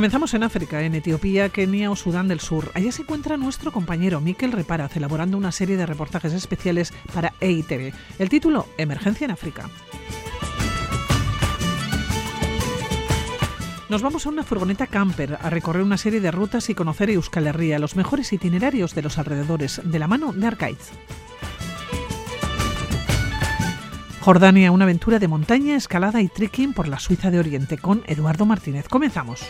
[0.00, 2.70] Comenzamos en África, en Etiopía, Kenia o Sudán del Sur.
[2.72, 7.92] Allá se encuentra nuestro compañero Miquel Reparaz elaborando una serie de reportajes especiales para EITV.
[8.18, 9.68] El título, Emergencia en África.
[13.90, 17.48] Nos vamos a una furgoneta camper a recorrer una serie de rutas y conocer Euskal
[17.48, 20.92] Herria, los mejores itinerarios de los alrededores, de la mano de Arcaiz.
[24.20, 28.46] Jordania, una aventura de montaña, escalada y trekking por la Suiza de Oriente con Eduardo
[28.46, 28.88] Martínez.
[28.88, 29.44] Comenzamos.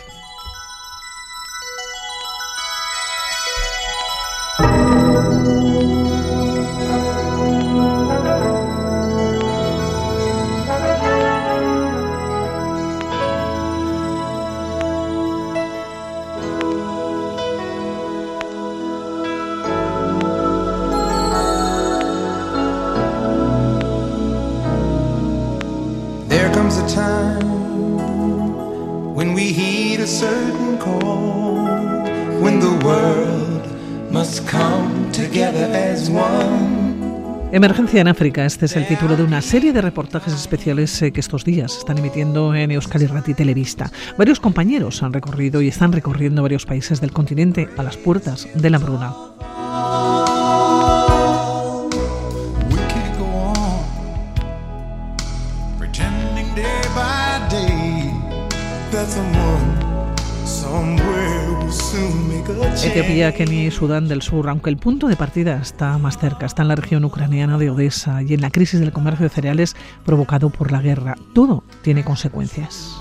[37.51, 41.19] Emergencia en África, este es el título de una serie de reportajes especiales eh, que
[41.19, 43.91] estos días están emitiendo en Euskal Irrati Televista.
[44.17, 48.69] Varios compañeros han recorrido y están recorriendo varios países del continente a las puertas de
[48.69, 49.13] la Bruna.
[62.83, 66.63] Etiopía, Kenia y Sudán del Sur, aunque el punto de partida está más cerca, está
[66.63, 70.49] en la región ucraniana de Odessa y en la crisis del comercio de cereales provocado
[70.49, 71.15] por la guerra.
[71.33, 72.97] Todo tiene consecuencias.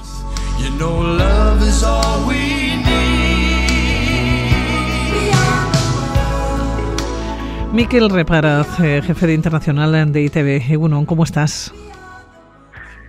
[7.73, 10.73] Miquel Reparaz, eh, jefe de internacional de ITV.
[10.73, 11.73] Egunon, ¿cómo estás?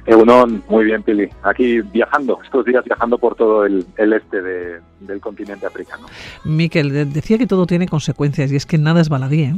[0.05, 1.29] Egunon, muy bien, Pili.
[1.43, 6.07] Aquí viajando, estos días viajando por todo el, este del continente africano.
[6.43, 9.53] Miquel, decía que todo tiene consecuencias y es que nada es baladí, ¿eh?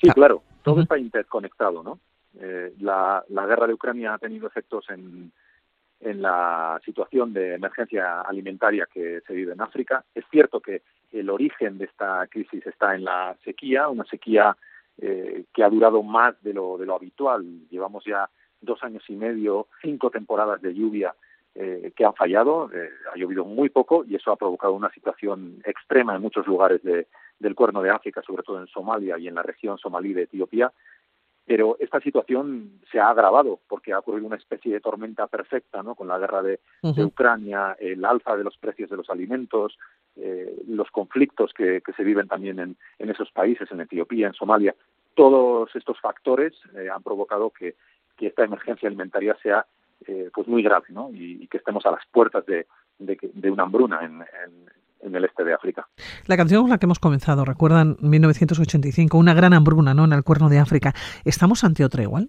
[0.00, 0.14] Sí, ah.
[0.14, 1.98] claro, todo está interconectado, ¿no?
[2.40, 5.32] Eh, la, guerra de Ucrania ha tenido efectos en,
[6.00, 10.04] en la situación de emergencia alimentaria que se vive en África.
[10.14, 14.56] Es cierto que el origen de esta crisis está en la sequía, una sequía
[14.98, 17.44] eh, que ha durado más de lo, de lo habitual.
[17.70, 18.28] Llevamos ya
[18.60, 21.14] dos años y medio, cinco temporadas de lluvia
[21.54, 22.70] eh, que han fallado.
[22.72, 26.82] Eh, ha llovido muy poco y eso ha provocado una situación extrema en muchos lugares
[26.82, 27.08] de,
[27.38, 30.72] del Cuerno de África, sobre todo en Somalia y en la región somalí de Etiopía.
[31.46, 35.94] Pero esta situación se ha agravado porque ha ocurrido una especie de tormenta perfecta, ¿no?
[35.94, 39.78] Con la guerra de, Ucrania, el alza de los precios de los alimentos,
[40.16, 44.74] eh, los conflictos que, se viven también en, esos países, en Etiopía, en Somalia.
[45.14, 47.76] Todos estos factores eh, han provocado que,
[48.18, 49.66] esta emergencia alimentaria sea
[50.06, 51.10] eh, pues muy grave, ¿no?
[51.12, 52.66] Y, que estemos a las puertas de,
[53.50, 54.68] una hambruna en, en
[55.14, 55.86] el este de África.
[56.26, 60.04] La canción con la que hemos comenzado, recuerdan 1985, una gran hambruna ¿no?
[60.04, 60.94] en el cuerno de África.
[61.24, 62.28] ¿Estamos ante otra igual?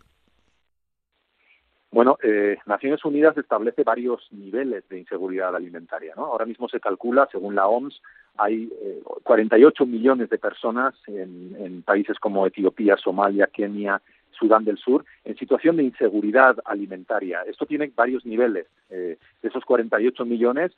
[1.92, 6.14] Bueno, eh, Naciones Unidas establece varios niveles de inseguridad alimentaria.
[6.16, 6.26] ¿no?
[6.26, 8.02] Ahora mismo se calcula, según la OMS,
[8.38, 8.70] hay
[9.24, 14.02] 48 eh, millones de personas en, países como Etiopía, Somalia, Kenia,
[14.32, 17.42] Sudán del Sur, en situación de inseguridad alimentaria.
[17.48, 18.68] Esto tiene varios niveles.
[18.90, 20.74] Eh, de esos 48 millones,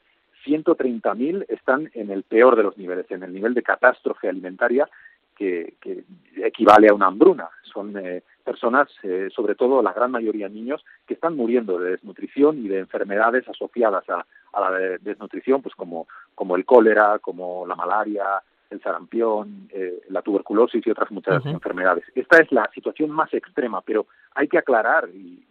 [0.45, 4.89] 130.000 están en el peor de los niveles, en el nivel de catástrofe alimentaria
[5.35, 6.03] que,
[6.35, 7.49] equivale a una hambruna.
[7.63, 12.57] Son eh, personas, eh, sobre todo la gran mayoría niños, que están muriendo de desnutrición
[12.59, 18.41] y de enfermedades asociadas a, la desnutrición, pues como, como el cólera, como la malaria,
[18.69, 22.03] el sarampión, eh, la tuberculosis y otras muchas enfermedades.
[22.15, 25.43] Esta es la situación más extrema, pero hay que aclarar, y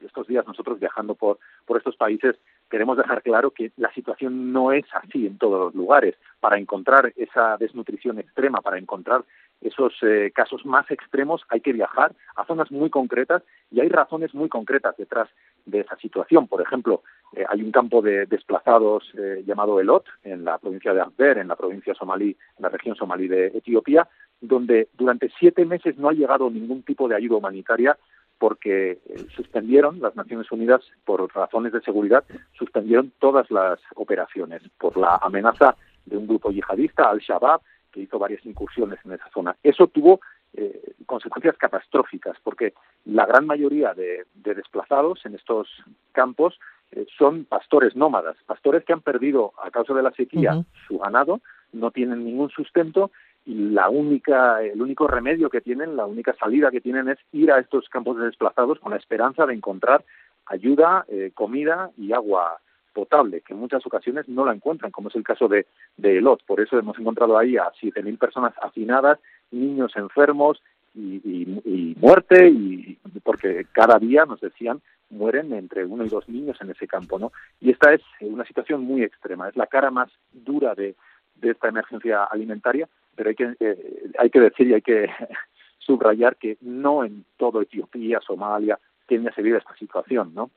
[0.00, 2.36] estos días nosotros viajando por, por estos países
[2.70, 6.14] queremos dejar claro que la situación no es así en todos los lugares.
[6.40, 9.24] Para encontrar esa desnutrición extrema, para encontrar
[9.60, 14.34] esos eh, casos más extremos, hay que viajar a zonas muy concretas y hay razones
[14.34, 15.28] muy concretas detrás
[15.64, 16.46] de esa situación.
[16.46, 17.02] Por ejemplo,
[17.34, 21.48] eh, hay un campo de desplazados eh, llamado Elot, en la provincia de Amber, en
[21.48, 24.06] la provincia somalí, en la región somalí de Etiopía,
[24.40, 27.96] donde durante siete meses no ha llegado ningún tipo de ayuda humanitaria
[28.38, 32.24] porque eh, suspendieron, las Naciones Unidas, por razones de seguridad,
[32.58, 37.60] suspendieron todas las operaciones por la amenaza de un grupo yihadista, Al-Shabaab,
[37.90, 39.56] que hizo varias incursiones en esa zona.
[39.62, 40.20] Eso tuvo
[40.52, 42.74] eh, consecuencias catastróficas, porque
[43.04, 45.68] la gran mayoría de, desplazados en estos
[46.12, 46.58] campos
[46.92, 51.40] eh, son pastores nómadas, pastores que han perdido a causa de la sequía su ganado,
[51.72, 53.10] no tienen ningún sustento
[53.46, 57.60] la única, el único remedio que tienen, la única salida que tienen es ir a
[57.60, 60.04] estos campos de desplazados con la esperanza de encontrar
[60.46, 62.58] ayuda, eh, comida y agua
[62.92, 65.66] potable, que en muchas ocasiones no la encuentran, como es el caso de,
[65.96, 66.42] de Elot.
[66.44, 69.18] Por eso hemos encontrado ahí a 7.000 personas hacinadas,
[69.50, 70.62] niños enfermos
[70.94, 76.56] y, y, muerte, y porque cada día, nos decían, mueren entre uno y dos niños
[76.60, 77.32] en ese campo, ¿no?
[77.60, 80.94] Y esta es una situación muy extrema, es la cara más dura de,
[81.36, 85.08] de esta emergencia alimentaria, pero hay que, eh, hay que decir y hay que
[85.78, 90.50] subrayar que no en todo Etiopía, Somalia, Kenia se vive esta situación, ¿no?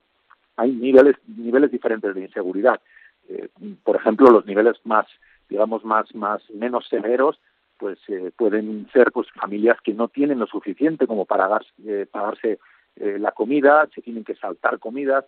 [0.57, 2.81] Hay niveles, niveles diferentes de inseguridad.
[3.29, 3.47] Eh,
[3.83, 5.05] por ejemplo, los niveles más,
[5.47, 7.39] digamos, más, más menos severos,
[7.77, 12.59] pues eh, pueden ser pues familias que no tienen lo suficiente como para eh, pagarse
[12.95, 15.23] la comida, se tienen que saltar comidas,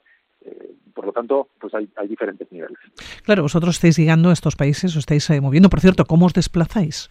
[0.94, 2.78] por lo tanto, pues hay, hay, diferentes niveles.
[3.24, 5.70] Claro, vosotros estáis llegando a estos países, os estáis moviendo.
[5.70, 7.10] Por cierto, ¿cómo os desplazáis?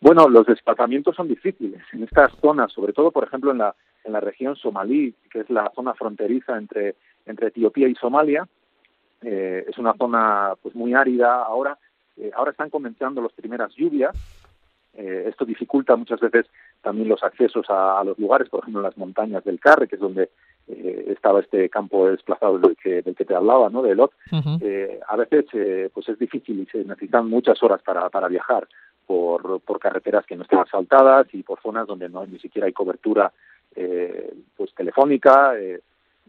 [0.00, 3.74] Bueno, los desplazamientos son difíciles en estas zonas, sobre todo, por ejemplo, en la,
[4.04, 6.94] en la región somalí, que es la zona fronteriza entre,
[7.26, 8.46] entre Etiopía y Somalia.
[9.22, 11.78] Eh, es una zona pues muy árida ahora.
[12.16, 14.16] Eh, ahora están comenzando las primeras lluvias.
[14.94, 16.46] Eh, esto dificulta muchas veces
[16.80, 20.00] también los accesos a, los lugares, por ejemplo, en las montañas del Carre, que es
[20.00, 20.30] donde
[20.68, 23.82] estaba este campo desplazado del que, del que te hablaba, ¿no?
[23.82, 24.12] de Lot.
[25.08, 25.46] a veces
[25.92, 28.68] pues es difícil y se necesitan muchas horas para, para viajar
[29.08, 32.74] por, por carreteras que no están asfaltadas y por zonas donde no ni siquiera hay
[32.74, 33.32] cobertura
[33.74, 35.58] eh, pues telefónica.
[35.58, 35.80] Eh,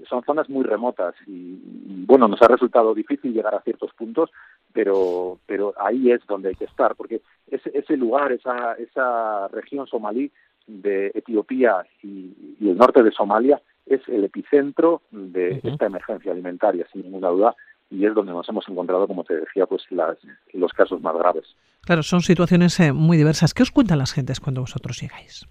[0.07, 4.31] son zonas muy remotas y, bueno nos ha resultado difícil llegar a ciertos puntos
[4.71, 7.21] pero pero ahí es donde hay que estar porque
[7.51, 10.31] ese, ese lugar esa esa región somalí
[10.67, 17.03] de Etiopía y, el norte de Somalia es el epicentro de esta emergencia alimentaria sin
[17.03, 17.55] ninguna duda
[17.91, 20.17] y es donde nos hemos encontrado, como te decía, pues las,
[20.53, 21.55] los casos más graves.
[21.81, 23.53] Claro, son situaciones eh, muy diversas.
[23.53, 25.47] ¿Qué os cuentan las gentes cuando vosotros llegáis?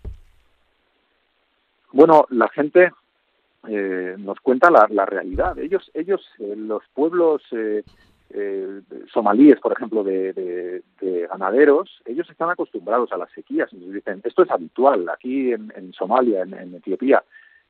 [1.92, 2.92] Bueno, la gente
[3.66, 5.58] eh, nos cuenta la, la, realidad.
[5.58, 7.42] Ellos, ellos, eh, los pueblos
[9.12, 10.32] somalíes, por ejemplo, de,
[11.00, 13.72] de, ganaderos, ellos están acostumbrados a las sequías.
[13.72, 17.22] Y dicen, esto es habitual aquí en, en Somalia, en, en, Etiopía.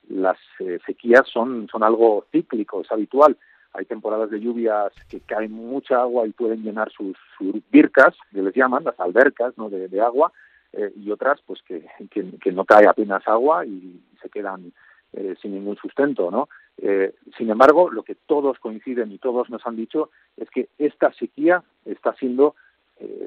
[0.09, 0.39] Las
[0.87, 3.37] sequías son, son algo cíclico, es habitual
[3.73, 8.43] hay temporadas de lluvias que cae mucha agua y pueden llenar sus, sus bircas, que
[8.43, 9.69] les llaman, las albercas ¿no?
[9.69, 10.33] de, agua,
[10.73, 14.73] eh, y otras pues que, que, no cae apenas agua y se quedan
[15.13, 16.49] eh, sin ningún sustento, ¿no?
[16.81, 21.13] Eh, sin embargo, lo que todos coinciden y todos nos han dicho es que esta
[21.13, 22.55] sequía está siendo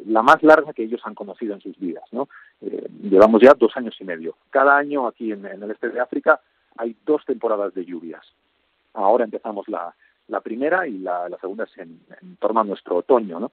[0.06, 2.28] la más larga que ellos han conocido en sus vidas, ¿no?
[2.60, 4.36] llevamos ya dos años y medio.
[4.50, 6.42] Cada año aquí en el este de África
[6.78, 8.26] hay dos temporadas de lluvias.
[8.94, 9.94] Ahora empezamos la,
[10.28, 12.00] la primera y la, segunda es en,
[12.40, 13.52] torno a nuestro otoño, ¿no?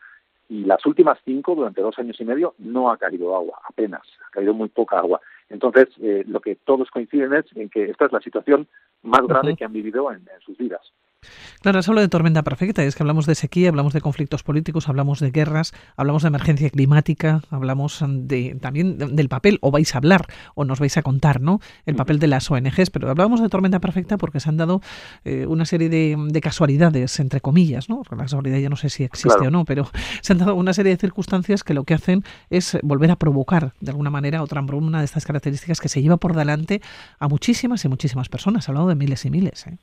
[0.49, 4.31] Y las últimas cinco, durante dos años y medio, no ha caído agua, apenas, ha
[4.31, 5.21] caído muy poca agua.
[5.51, 8.67] Entonces, eh, lo que todos coinciden es en que esta es la situación
[9.03, 10.81] más grave que han vivido en sus vidas.
[11.61, 14.89] Claro, se habla de tormenta perfecta, es que hablamos de sequía, hablamos de conflictos políticos,
[14.89, 19.99] hablamos de guerras, hablamos de emergencia climática, hablamos de, también del papel, o vais a
[19.99, 21.61] hablar, o nos vais a contar, ¿no?
[21.85, 24.81] El papel de las ONGs, pero hablamos de tormenta perfecta porque se han dado
[25.25, 28.03] eh, una serie de, casualidades, entre comillas, ¿no?
[28.09, 29.91] La casualidad ya no sé si existe o no, pero
[30.23, 33.75] se han dado una serie de circunstancias que lo que hacen es volver a provocar,
[33.81, 36.81] de alguna manera, otra hambruna de estas características que se lleva por delante
[37.19, 39.79] a muchísimas y muchísimas personas, hablado de miles y miles, ¿eh?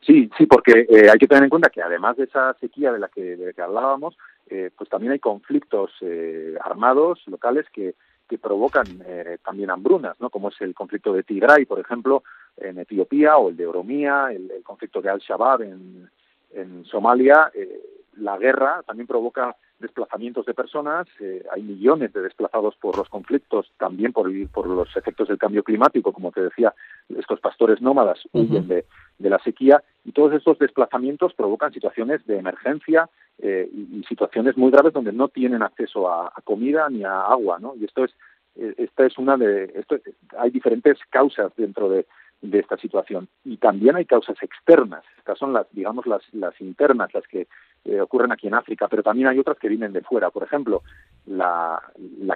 [0.00, 2.98] Sí, sí, porque eh, hay que tener en cuenta que además de esa sequía de
[2.98, 4.16] la que, de que hablábamos,
[4.48, 7.94] eh, pues también hay conflictos eh, armados locales que,
[8.28, 8.86] que provocan
[9.42, 10.28] también hambrunas, ¿no?
[10.28, 12.22] Como es el conflicto de Tigray, por ejemplo,
[12.58, 16.10] en Etiopía, o el de Oromía, el, conflicto de Al-Shabaab en,
[16.52, 17.50] en Somalia.
[18.18, 23.70] la guerra también provoca desplazamientos de personas, eh, hay millones de desplazados por los conflictos,
[23.78, 26.74] también por, por los efectos del cambio climático, como te decía,
[27.16, 28.84] estos pastores nómadas huyen de,
[29.18, 33.08] de, la sequía y todos estos desplazamientos provocan situaciones de emergencia
[33.40, 37.74] eh, y, situaciones muy graves donde no tienen acceso a, comida ni a agua, ¿no?
[37.76, 38.10] Y esto es
[38.56, 39.96] eh, esta es una de esto
[40.36, 42.06] hay diferentes causas dentro de,
[42.40, 47.12] de esta situación y también hay causas externas estas son las digamos las las internas
[47.14, 47.46] las que
[47.84, 50.30] eh, ocurren aquí en África, pero también hay otras que vienen de fuera.
[50.30, 50.82] Por ejemplo,
[51.26, 51.80] la,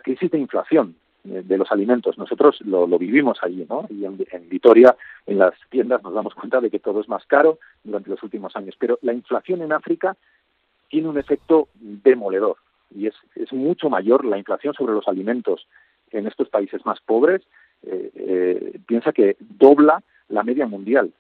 [0.02, 2.18] crisis de inflación eh, de los alimentos.
[2.18, 3.86] Nosotros lo, vivimos allí, ¿no?
[3.90, 4.18] Y en,
[4.48, 4.96] Vitoria,
[5.26, 8.56] en las tiendas, nos damos cuenta de que todo es más caro durante los últimos
[8.56, 8.74] años.
[8.78, 10.16] Pero la inflación en África
[10.88, 12.56] tiene un efecto demoledor
[12.94, 13.14] y es,
[13.52, 15.66] mucho mayor la inflación sobre los alimentos
[16.10, 17.42] en estos países más pobres.
[17.84, 21.12] Eh, piensa que dobla la media mundial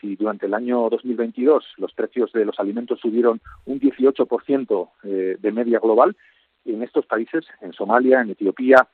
[0.00, 5.52] si durante el año 2022 los precios de los alimentos subieron un 18% eh, de
[5.52, 6.16] media global,
[6.64, 8.86] en estos países, en Somalia, en Etiopía,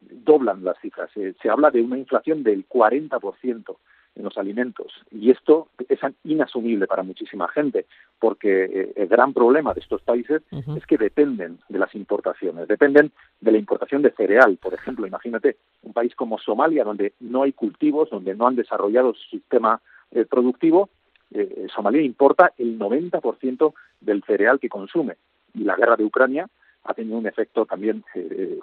[0.00, 1.08] doblan las cifras.
[1.12, 3.76] se habla de una inflación del 40%
[4.16, 4.92] en los alimentos.
[5.10, 7.86] Y esto es inasumible para muchísima gente,
[8.18, 10.42] porque eh, el gran problema de estos países
[10.76, 14.58] es que dependen de las importaciones, dependen de la importación de cereal.
[14.60, 19.14] Por ejemplo, imagínate un país como Somalia, donde no hay cultivos, donde no han desarrollado
[19.14, 19.80] su sistema
[20.10, 20.88] eh, productivo,
[21.32, 25.16] eh, Somalia importa el 90% del cereal que consume.
[25.54, 26.48] Y la guerra de Ucrania
[26.84, 28.04] ha tenido un efecto también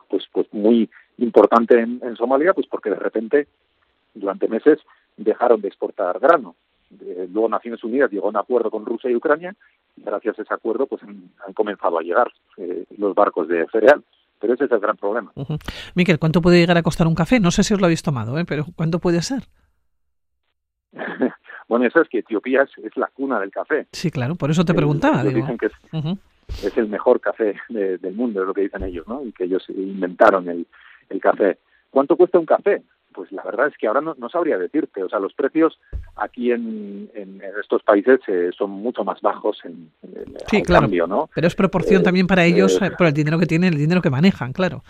[0.08, 3.48] pues, pues muy importante en, en Somalia, pues porque de repente
[4.14, 4.80] durante meses
[5.18, 6.56] dejaron de exportar grano.
[7.32, 9.56] luego Naciones Unidas llegó a un acuerdo con Rusia y Ucrania
[9.96, 14.04] y gracias a ese acuerdo pues han, comenzado a llegar eh, los barcos de cereal.
[14.40, 15.32] Pero ese es el gran problema.
[15.96, 17.40] Miquel, ¿cuánto puede llegar a costar un café?
[17.40, 18.44] No sé si os lo habéis tomado, ¿eh?
[18.46, 19.44] pero ¿cuánto puede ser?
[21.70, 23.88] bueno, eso es que Etiopía es, la cuna del café.
[23.94, 25.24] Sí, claro, por eso te preguntaba.
[25.24, 29.24] Dicen que es, el mejor café del mundo, es lo que dicen ellos, ¿no?
[29.24, 30.68] Y que ellos inventaron el,
[31.10, 31.60] el café.
[31.90, 32.84] ¿Cuánto cuesta un café?
[33.14, 35.04] Pues la verdad es que ahora no, sabría decirte.
[35.04, 35.80] O sea, los precios
[36.16, 37.10] aquí en,
[37.62, 41.30] estos países eh, son mucho más bajos en, el sí, claro, cambio, ¿no?
[41.34, 44.02] Pero es proporción eh, también para ellos eh, por el dinero que tienen, el dinero
[44.02, 44.84] que manejan, claro.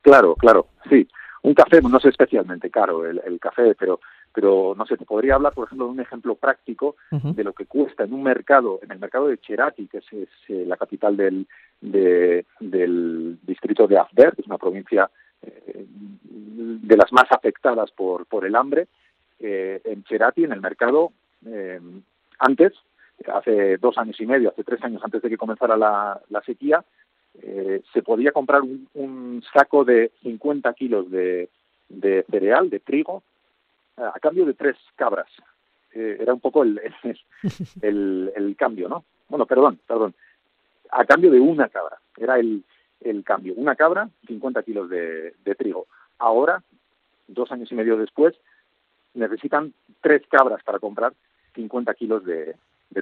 [0.00, 1.06] Claro, claro, sí.
[1.42, 4.00] Un café no es especialmente caro el, café, pero
[4.34, 7.66] pero no sé, te podría hablar, por ejemplo, de un ejemplo práctico de lo que
[7.66, 10.06] cuesta en un mercado, en el mercado de Cherati, que es,
[10.48, 11.46] la capital del,
[11.80, 15.10] del distrito de Afder, que es una provincia
[15.42, 18.88] de las más afectadas por, por el hambre,
[19.40, 21.12] eh, en Cherati, en el mercado,
[21.46, 21.80] eh,
[22.38, 22.72] antes,
[23.26, 26.84] hace dos años y medio, hace tres años antes de que comenzara la, sequía,
[27.42, 31.48] eh, se podía comprar un, saco de 50 kilos de,
[31.88, 33.22] de cereal, de trigo,
[33.96, 35.28] a cambio de tres cabras.
[35.92, 36.80] era un poco el,
[37.82, 39.04] el, el, cambio, ¿no?
[39.28, 40.14] Bueno, perdón, perdón.
[40.90, 41.98] A cambio de una cabra.
[42.16, 42.64] Era el,
[43.04, 43.54] el cambio.
[43.56, 45.86] Una cabra, 50 kilos de, de trigo.
[46.18, 46.62] Ahora,
[47.28, 48.34] dos años y medio después,
[49.14, 51.12] necesitan tres cabras para comprar
[51.54, 52.54] 50 kilos de,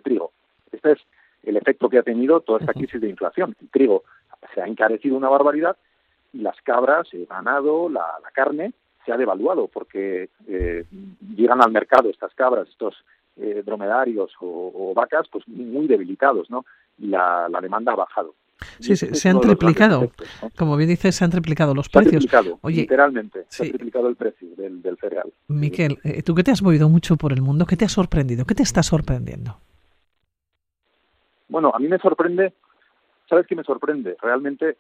[0.02, 0.33] trigo.
[0.73, 0.99] Este es
[1.42, 3.57] el efecto que ha tenido toda esta crisis de inflación.
[3.61, 4.04] El trigo
[4.54, 5.76] se ha encarecido una barbaridad
[6.33, 8.73] y las cabras, el ganado, la, carne,
[9.04, 10.85] se ha devaluado porque eh,
[11.37, 13.04] llegan al mercado estas cabras, estos
[13.37, 16.64] eh, dromedarios o, vacas, pues muy debilitados, ¿no?
[16.99, 18.35] Y la demanda ha bajado.
[18.79, 20.11] Sí, se, han triplicado.
[20.57, 22.26] Como bien dices, se han triplicado los precios.
[22.62, 25.33] Oye, literalmente, se ha triplicado el precio del, cereal.
[25.49, 28.45] Miquel, eh, tú que te has movido mucho por el mundo, ¿qué te ha sorprendido?
[28.45, 29.59] ¿Qué te está sorprendiendo?
[31.49, 32.55] Bueno, a mí me sorprende,
[33.29, 34.17] ¿sabes qué me sorprende?
[34.23, 34.76] Realmente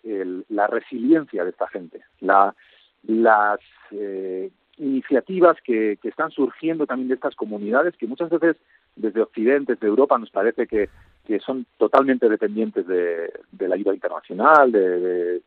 [0.48, 2.54] la resiliencia de esta gente, la,
[3.02, 3.58] las
[3.90, 8.56] eh, iniciativas que, que están surgiendo también de estas comunidades que muchas veces
[8.96, 10.88] desde Occidente, desde Europa, nos parece que
[11.30, 15.40] que son totalmente dependientes de, la ayuda internacional, de,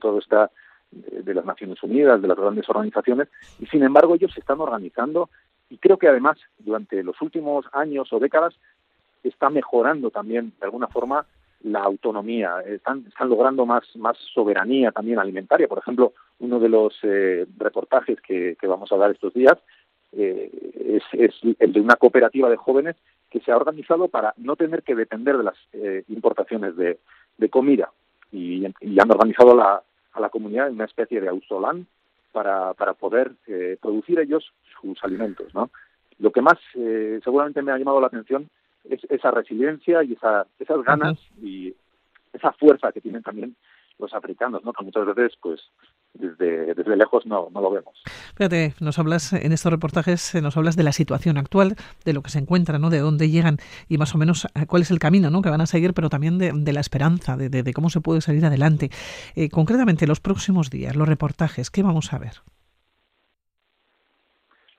[0.00, 0.50] todo esta
[0.90, 3.28] de las Naciones Unidas, de las grandes organizaciones,
[3.60, 5.30] y sin embargo ellos se están organizando
[5.70, 8.56] y creo que además durante los últimos años o décadas
[9.22, 11.24] está mejorando también de alguna forma
[11.62, 15.68] la autonomía, están, logrando más, más soberanía también alimentaria.
[15.68, 19.58] Por ejemplo, uno de los eh, reportajes que, vamos a dar estos días
[20.10, 20.50] eh,
[21.12, 22.96] es, el de una cooperativa de jóvenes
[23.34, 27.00] que se ha organizado para no tener que depender de las eh, importaciones de,
[27.50, 27.90] comida
[28.30, 31.84] y, han organizado la, a la comunidad en una especie de Ausolan
[32.30, 35.52] para, para poder eh, producir ellos sus alimentos.
[35.52, 35.70] ¿no?
[36.20, 38.48] Lo que más eh, seguramente me ha llamado la atención
[38.88, 41.74] es esa resiliencia y esa, esas ganas y
[42.32, 43.56] esa fuerza que tienen también
[43.98, 44.72] los africanos, ¿no?
[44.72, 45.60] que muchas veces pues
[46.14, 48.02] desde, desde lejos no, no lo vemos.
[48.36, 52.22] Fíjate, nos hablas en estos reportajes, eh, nos hablas de la situación actual, de lo
[52.22, 52.90] que se encuentra, ¿no?
[52.90, 53.58] de dónde llegan
[53.88, 55.42] y más o menos eh, cuál es el camino ¿no?
[55.42, 58.20] que van a seguir, pero también de, de la esperanza, de, de, cómo se puede
[58.20, 58.90] salir adelante.
[59.36, 62.42] Eh, concretamente, los próximos días, los reportajes, ¿qué vamos a ver?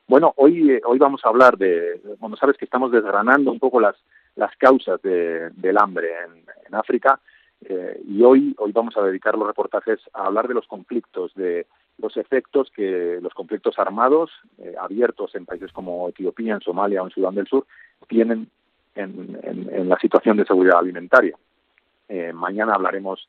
[0.07, 3.95] Bueno, hoy, hoy vamos a hablar de, bueno, sabes que estamos desgranando un poco las,
[4.35, 7.19] las causas del hambre en, en África
[7.63, 11.65] eh, y hoy, hoy vamos a dedicar los reportajes a hablar de los conflictos, de
[11.97, 17.05] los efectos que los conflictos armados eh, abiertos en países como Etiopía, en Somalia o
[17.05, 17.65] en Sudán del Sur
[18.07, 18.49] tienen
[18.95, 21.35] en, la situación de seguridad alimentaria.
[22.07, 23.27] Eh, mañana hablaremos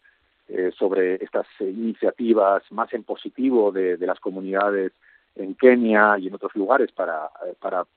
[0.78, 4.92] sobre estas iniciativas más en positivo de, las comunidades
[5.34, 7.28] en Kenia y en otros lugares para,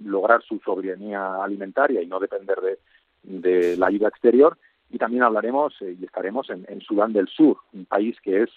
[0.03, 2.79] lograr su soberanía alimentaria y no depender de,
[3.21, 4.57] de la ayuda exterior
[4.89, 8.49] y también hablaremos eh, y estaremos en, Sudán del Sur, un país que es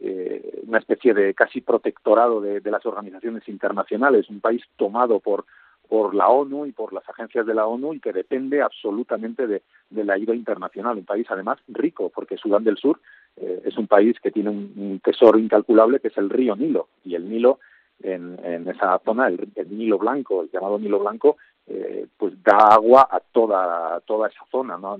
[0.00, 5.44] eh, una especie de casi protectorado de, las organizaciones internacionales, un país tomado por
[5.86, 9.62] por la ONU y por las agencias de la ONU y que depende absolutamente de,
[9.90, 10.96] la ayuda internacional.
[10.96, 13.00] Un país además rico, porque Sudán del Sur
[13.36, 16.88] eh, es un país que tiene un, tesoro incalculable que es el río Nilo.
[17.04, 17.58] Y el Nilo,
[18.02, 21.36] en, esa zona, el, Nilo Blanco, el llamado Nilo Blanco,
[22.16, 24.96] pues da agua a toda, toda esa zona ¿no?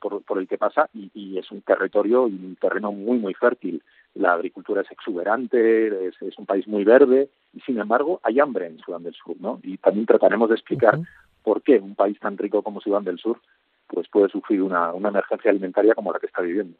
[0.00, 3.34] Por, por, el que pasa y, y, es un territorio y un terreno muy, muy
[3.34, 3.82] fértil
[4.14, 8.78] la agricultura es exuberante, es, un país muy verde y sin embargo hay hambre en
[8.78, 9.60] Sudán del Sur, ¿no?
[9.62, 10.98] Y también trataremos de explicar
[11.42, 13.40] por qué un país tan rico como Sudán del Sur
[13.86, 16.76] pues puede sufrir una, emergencia alimentaria como la que está viviendo.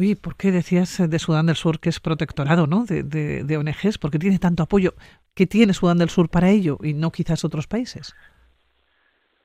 [0.00, 2.84] Oye, ¿por qué decías de Sudán del Sur que es protectorado ¿no?
[2.84, 3.98] de, de, de ONGs?
[3.98, 4.94] ¿Por qué tiene tanto apoyo?
[5.34, 8.16] ¿Qué tiene Sudán del Sur para ello y no quizás otros países?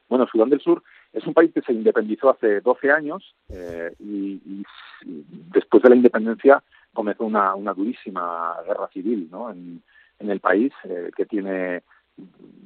[0.09, 0.81] Bueno, Sudán del Sur
[1.15, 4.63] es un país que se independizó hace 12 años eh, y,
[5.53, 6.61] después de la independencia
[6.93, 9.49] comenzó una, durísima guerra civil ¿no?
[9.49, 9.81] en,
[10.19, 11.83] el país eh, que tiene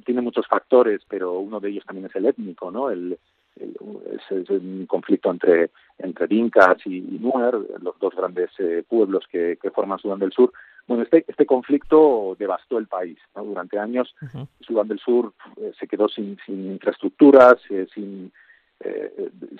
[0.04, 2.88] tiene muchos factores, pero uno de ellos también es el étnico, ¿no?
[2.88, 3.18] El,
[3.56, 9.70] es, un conflicto entre entre Dinkas y, Nuer, los dos grandes eh, pueblos que, que,
[9.70, 10.52] forman Sudán del Sur.
[10.90, 13.16] Bueno, este este conflicto devastó el país.
[13.36, 13.44] ¿no?
[13.44, 14.12] Durante años,
[14.60, 17.54] Sudán del Sur eh, se quedó sin, sin infraestructuras,
[17.94, 18.32] sin,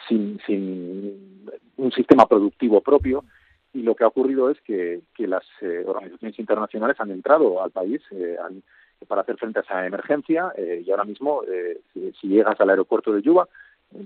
[0.09, 3.25] sin sin un sistema productivo propio
[3.73, 7.71] y lo que ha ocurrido es que, que las eh, organizaciones internacionales han entrado al
[7.71, 8.37] país eh,
[9.07, 11.43] para hacer frente a esa emergencia eh, y ahora mismo
[11.93, 13.49] si, llegas al aeropuerto de Yuba,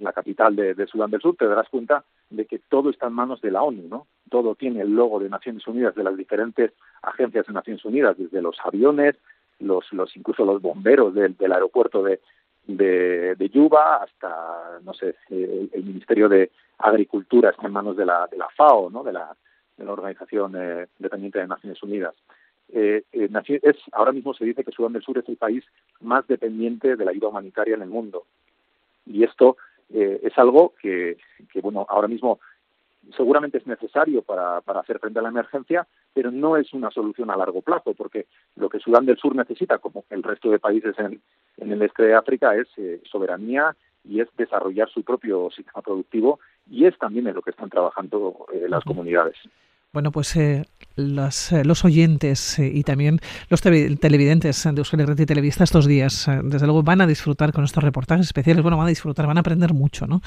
[0.00, 3.40] la capital de, Sudán del Sur, te darás cuenta de que todo está en manos
[3.40, 4.06] de la ONU, ¿no?
[4.30, 8.42] Todo tiene el logo de Naciones Unidas, de las diferentes agencias de Naciones Unidas, desde
[8.42, 9.16] los aviones,
[9.60, 12.20] los, los incluso los bomberos del, aeropuerto de,
[12.66, 18.36] de, Yuba hasta, no sé, el, Ministerio de Agricultura está en manos de la, de
[18.36, 19.04] la FAO, ¿no?
[19.04, 19.36] De la,
[19.76, 22.14] de la Organización eh, Dependiente de Naciones Unidas.
[22.72, 23.28] Eh, eh,
[23.92, 25.64] ahora mismo se dice que Sudán del Sur es el país
[26.00, 28.24] más dependiente de la ayuda humanitaria en el mundo.
[29.06, 29.56] Y esto
[29.92, 31.16] eh, es algo que,
[31.52, 32.40] que, bueno, ahora mismo
[33.16, 37.30] seguramente es necesario para, para hacer frente a la emergencia, pero no es una solución
[37.30, 40.98] a largo plazo, porque lo que Sudán del Sur necesita, como el resto de países
[40.98, 41.20] en,
[41.58, 42.68] en el este de África, es
[43.10, 47.68] soberanía y es desarrollar su propio sistema productivo y es también en lo que están
[47.68, 49.36] trabajando las comunidades.
[49.94, 50.64] Bueno, pues eh,
[50.96, 55.86] los, eh, los, oyentes eh, y también los televidentes de Euskal Herrera y Televista estos
[55.86, 58.64] días, eh, desde luego, van a disfrutar con estos reportajes especiales.
[58.64, 60.20] Bueno, van a disfrutar, van a aprender mucho, ¿no?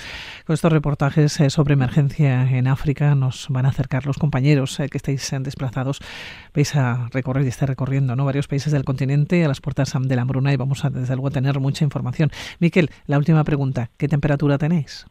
[0.46, 5.30] Con estos reportajes sobre emergencia en África nos van a acercar los compañeros que estáis
[5.42, 6.00] desplazados.
[6.56, 8.24] Vais a recorrer y estar recorriendo, ¿no?
[8.24, 11.28] Varios países del continente a las puertas de la hambruna y vamos a, desde luego,
[11.28, 12.32] a tener mucha información.
[12.60, 13.90] Miquel, la última pregunta.
[13.98, 15.08] ¿Qué temperatura tenéis?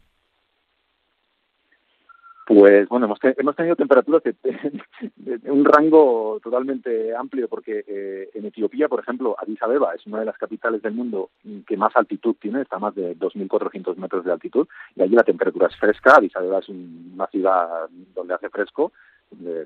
[2.46, 8.88] Pues bueno, hemos, hemos tenido temperaturas de, un rango totalmente amplio, porque eh, en Etiopía,
[8.88, 11.30] por ejemplo, Addis Abeba es una de las capitales del mundo
[11.66, 15.24] que más altitud tiene, está a más de 2.400 metros de altitud, y allí la
[15.24, 16.14] temperatura es fresca.
[16.18, 18.92] Addis Abeba es una ciudad donde hace fresco,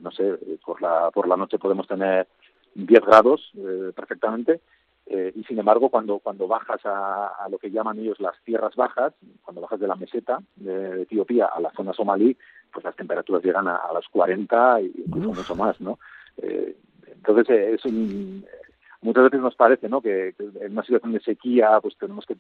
[0.00, 2.28] no sé, por la, por la noche podemos tener
[2.76, 4.62] 10 grados eh, perfectamente,
[5.12, 8.76] eh, y sin embargo, cuando, cuando bajas a, a, lo que llaman ellos las tierras
[8.76, 9.12] bajas,
[9.42, 12.36] cuando bajas de la meseta de Etiopía a la zona somalí,
[12.72, 15.98] pues las temperaturas llegan a, a los 40 y incluso mucho más, ¿no?
[16.38, 18.44] Eh, entonces, eh, es un,
[19.02, 20.00] muchas veces nos parece ¿no?
[20.00, 22.36] Que, en una situación de sequía pues tenemos que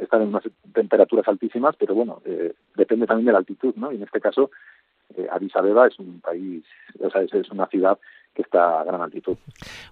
[0.00, 3.92] estar en unas temperaturas altísimas, pero bueno, eh, depende también de la altitud, ¿no?
[3.92, 4.50] Y en este caso,
[5.16, 6.64] eh, Addis Abeba es un país,
[7.00, 7.98] o sea, es una ciudad
[8.36, 9.36] que está a gran altitud.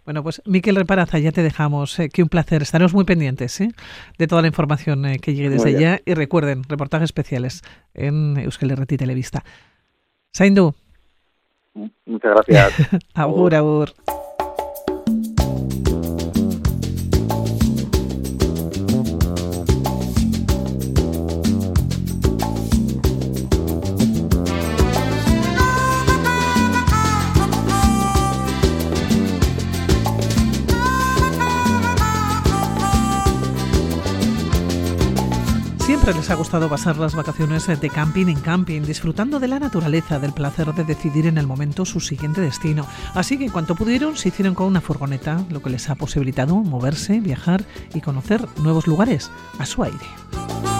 [0.04, 1.98] Bueno, pues Miquel Reparaza, ya te dejamos.
[1.98, 2.62] Eh, que un placer.
[2.62, 3.70] Estaremos muy pendientes ¿eh?
[4.18, 6.00] de toda la información eh, que llegue desde allá.
[6.04, 7.62] Y recuerden, reportajes especiales
[7.94, 9.42] en Euskal Herreti Televista.
[10.32, 10.74] Saindu.
[12.04, 13.02] Muchas gracias.
[13.14, 13.94] agur, agur.
[36.24, 40.32] Les ha gustado pasar las vacaciones de camping en camping, disfrutando de la naturaleza, del
[40.32, 42.86] placer de decidir en el momento su siguiente destino.
[43.12, 46.56] Así que en cuanto pudieron, se hicieron con una furgoneta, lo que les ha posibilitado
[46.56, 50.73] moverse, viajar y conocer nuevos lugares a su aire.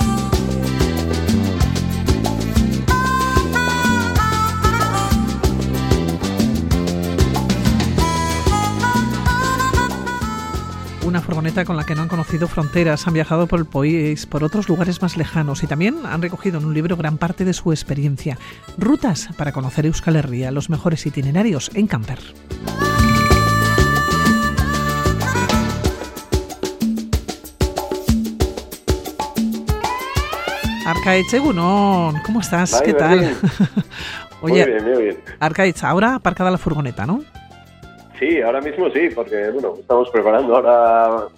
[11.44, 15.02] con la que no han conocido fronteras, han viajado por el país, por otros lugares
[15.02, 18.38] más lejanos y también han recogido en un libro gran parte de su experiencia.
[18.78, 22.18] Rutas para conocer Euskal Herria, los mejores itinerarios en camper.
[30.86, 32.80] Arcaich, Egunon, ¿cómo estás?
[32.82, 33.36] ¿Qué tal?
[34.42, 35.18] Muy bien, muy bien.
[35.40, 37.22] Arcaich, ahora aparcada la furgoneta, ¿no?
[38.18, 41.28] Sí, ahora mismo sí, porque bueno, estamos preparando ahora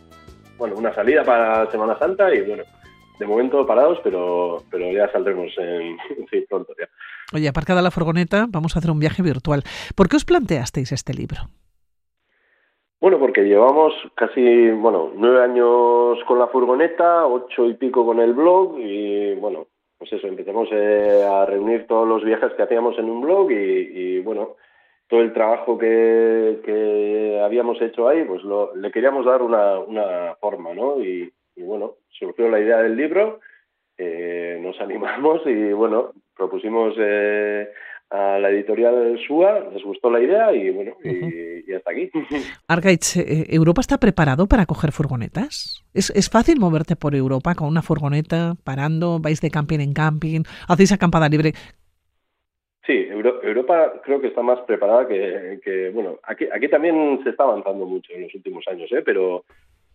[0.58, 2.64] bueno, una salida para Semana Santa y bueno,
[3.18, 5.96] de momento parados, pero, pero ya saldremos en,
[6.30, 6.88] sí, pronto ya.
[7.34, 9.62] Oye, aparcada la furgoneta, vamos a hacer un viaje virtual.
[9.94, 11.38] ¿Por qué os planteasteis este libro?
[13.00, 18.32] Bueno, porque llevamos casi, bueno, nueve años con la furgoneta, ocho y pico con el
[18.32, 19.66] blog y, bueno,
[19.98, 24.20] pues eso, empezamos eh, a reunir todos los viajes que hacíamos en un blog y,
[24.20, 24.56] bueno,
[25.08, 30.34] todo el trabajo que, que, habíamos hecho ahí, pues lo, le queríamos dar una, una
[30.40, 31.00] forma, ¿no?
[31.02, 33.40] Y, y, bueno, surgió la idea del libro,
[33.98, 37.68] eh, nos animamos y, bueno, propusimos eh,
[38.10, 42.10] a la editorial SUA, les gustó la idea y bueno, y, hasta aquí.
[42.68, 45.84] Argaich, eh, ¿Europa está preparado para coger furgonetas?
[45.94, 50.42] ¿Es, ¿Es fácil moverte por Europa con una furgoneta, parando, vais de camping en camping,
[50.68, 51.52] hacéis acampada libre?
[52.86, 57.42] Sí, Europa creo que está más preparada que, que, bueno, aquí, aquí también se está
[57.42, 59.02] avanzando mucho en los últimos años, ¿eh?
[59.04, 59.44] pero,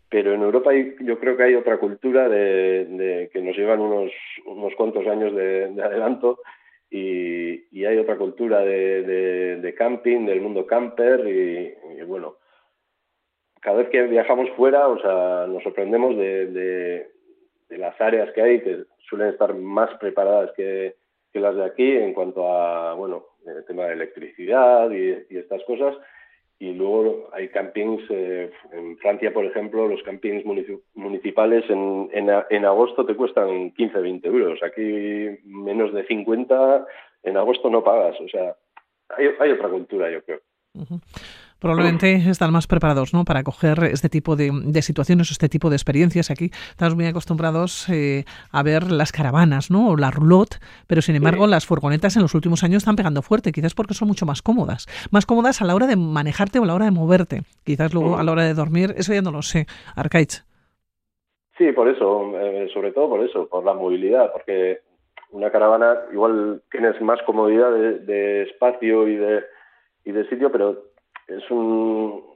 [0.10, 4.12] pero en Europa yo creo que hay otra cultura de, de que nos llevan unos,
[4.46, 6.40] unos cuantos años de, de adelanto
[6.92, 12.36] y, hay otra cultura de, camping, del mundo camper y, bueno,
[13.62, 17.08] cada vez que viajamos fuera, o sea, nos sorprendemos de,
[17.70, 20.96] las áreas que hay que suelen estar más preparadas que,
[21.40, 25.96] las de aquí en cuanto a, bueno, el tema de electricidad y estas cosas
[26.62, 30.46] y luego hay campings, eh, en Francia, por ejemplo, los campings
[30.94, 34.60] municipales en, en, agosto te cuestan 15, 20 euros.
[34.62, 36.86] Aquí menos de 50
[37.24, 38.16] en agosto no pagas.
[38.22, 38.56] O sea,
[39.10, 40.42] hay, hay otra cultura, yo creo.
[41.62, 43.24] Probablemente están más preparados ¿no?
[43.24, 46.32] para coger este tipo de, situaciones o este tipo de experiencias.
[46.32, 49.90] Aquí estamos muy acostumbrados eh, a ver las caravanas ¿no?
[49.90, 53.52] o la roulotte, pero sin embargo las furgonetas en los últimos años están pegando fuerte,
[53.52, 54.88] quizás porque son mucho más cómodas.
[55.12, 57.42] Más cómodas a la hora de manejarte o a la hora de moverte.
[57.64, 59.68] Quizás luego a la hora de dormir, eso ya no lo sé.
[59.96, 60.44] Arcaich.
[61.60, 64.80] Sí, por eso, eh, sobre todo por eso, por la movilidad, porque
[65.30, 69.44] una caravana igual tienes más comodidad de, de espacio y de,
[70.06, 70.91] y de sitio, pero
[71.38, 72.32] es un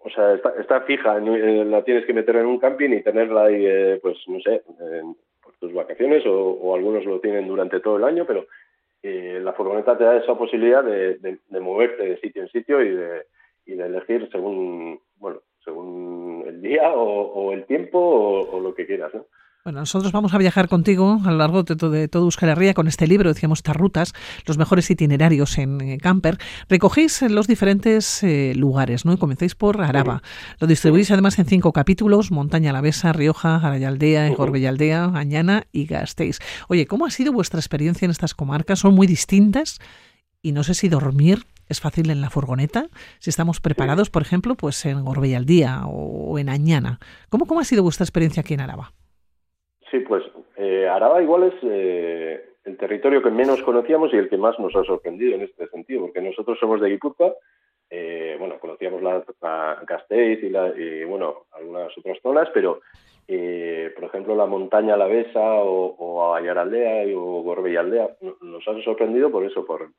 [0.00, 3.66] o sea, está, está fija, la tienes que meter en un camping y tenerla ahí,
[3.66, 4.62] eh, pues no sé,
[5.42, 8.46] por tus vacaciones o, algunos lo tienen durante todo el año, pero
[9.02, 12.90] eh, la furgoneta te da esa posibilidad de, de, moverte de sitio en sitio y
[12.90, 13.26] de,
[13.66, 18.86] y de elegir según, bueno, según el día o, el tiempo o, o, lo que
[18.86, 19.26] quieras, ¿no?
[19.64, 22.74] Bueno, nosotros vamos a viajar contigo a lo largo de, todo, de todo Euskal Herria
[22.74, 24.14] con este libro, decíamos, estas rutas,
[24.46, 26.38] los mejores itinerarios en eh, camper.
[26.68, 29.12] Recogéis los diferentes eh, lugares, ¿no?
[29.12, 30.22] Y comenzáis por Araba.
[30.58, 36.38] Lo distribuís además en cinco capítulos, Montaña Alavesa, Rioja, Arayaldea, Gorbellaldea, Añana y Gasteiz.
[36.68, 38.78] Oye, ¿cómo ha sido vuestra experiencia en estas comarcas?
[38.78, 39.80] ¿Son muy distintas?
[40.40, 42.86] Y no sé si dormir es fácil en la furgoneta,
[43.18, 47.00] si estamos preparados, por ejemplo, pues en Gorbellaldea o en Añana.
[47.28, 48.94] ¿Cómo, ¿Cómo ha sido vuestra experiencia aquí en Araba?
[49.90, 50.22] Sí, pues
[50.56, 54.74] eh, Araba igual es eh, el territorio que menos conocíamos y el que más nos
[54.76, 57.34] ha sorprendido en este sentido, porque nosotros somos de Guipúzcoa,
[57.88, 59.24] eh, bueno, conocíamos la,
[59.86, 62.80] Gasteiz y, la, y, bueno, algunas otras zonas, pero
[63.26, 68.10] eh, por ejemplo la montaña Alavesa o, o Ayaraldea o Gorbellaldea
[68.42, 69.90] nos han sorprendido por eso, por,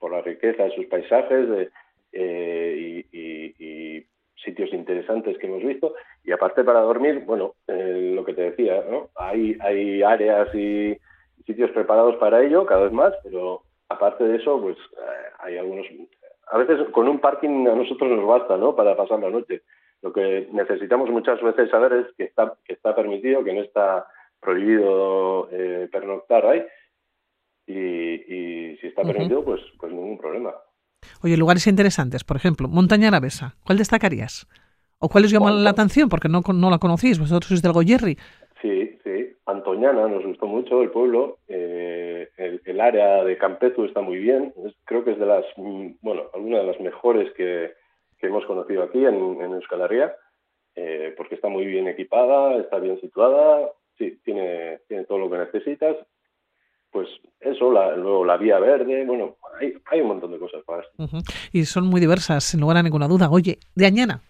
[0.00, 1.70] por la riqueza de sus paisajes de,
[2.12, 4.06] y, y
[4.46, 5.94] sitios interesantes que hemos visto.
[6.24, 9.10] Y aparte para dormir, bueno, eh, lo que te decía, ¿no?
[9.16, 10.96] Hay, hay áreas y
[11.44, 15.86] sitios preparados para ello cada vez más, pero aparte de eso, pues eh, hay algunos...
[16.48, 18.74] A veces con un parking a nosotros nos basta, ¿no?
[18.74, 19.62] Para pasar la noche.
[20.00, 24.06] Lo que necesitamos muchas veces saber es que está, que está permitido, que no está
[24.40, 26.64] prohibido eh, pernoctar ahí.
[27.66, 30.54] Y, y si está permitido, pues, pues ningún problema.
[31.22, 34.46] Oye, lugares interesantes, por ejemplo, Montaña Aravesa, ¿cuál destacarías?
[34.98, 36.08] ¿O cuál os llama la atención?
[36.08, 38.16] Porque no, no la conocéis, vosotros sois del Goyerri.
[38.62, 44.18] Sí, sí, Antoñana nos gustó mucho el pueblo, eh, el, área de Campezu está muy
[44.18, 44.52] bien,
[44.84, 47.72] creo que es de las, mm, bueno, alguna de las mejores que,
[48.22, 50.16] hemos conocido aquí en, en Euskal Herria,
[50.74, 55.38] eh, porque está muy bien equipada, está bien situada, sí, tiene, tiene todo lo que
[55.38, 55.96] necesitas
[56.96, 60.82] pues eso, la, luego la vía verde, bueno, hay, hay un montón de cosas para
[60.82, 61.18] esto.
[61.52, 63.28] Y son muy diversas, sin lugar a ninguna duda.
[63.30, 64.22] Oye, de Añana.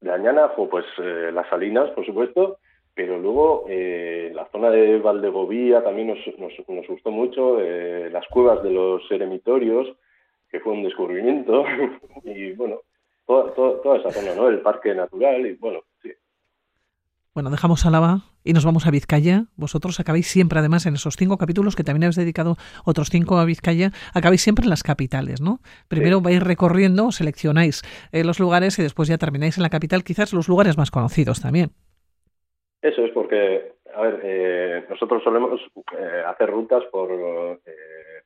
[0.00, 2.58] De Añana, pues eh, las salinas, por supuesto,
[2.96, 8.60] pero luego eh, la zona de Valdegovía también nos, nos, gustó mucho, eh, las cuevas
[8.64, 9.86] de los eremitorios,
[10.50, 11.64] que fue un descubrimiento,
[12.24, 12.80] y bueno,
[13.24, 14.48] toda, toda, esa zona, ¿no?
[14.48, 16.10] El parque natural, y bueno, sí.
[17.34, 19.46] Bueno, dejamos Álava y nos vamos a Vizcaya.
[19.56, 23.44] Vosotros acabáis siempre, además, en esos cinco capítulos que también habéis dedicado otros cinco a
[23.44, 25.58] Vizcaya, acabáis siempre en las capitales, ¿no?
[25.88, 30.32] Primero vais recorriendo, seleccionáis eh, los lugares y después ya termináis en la capital, quizás
[30.32, 31.70] los lugares más conocidos también.
[32.82, 35.58] Eso es porque, a ver, eh, nosotros solemos
[35.98, 37.08] eh, hacer rutas por,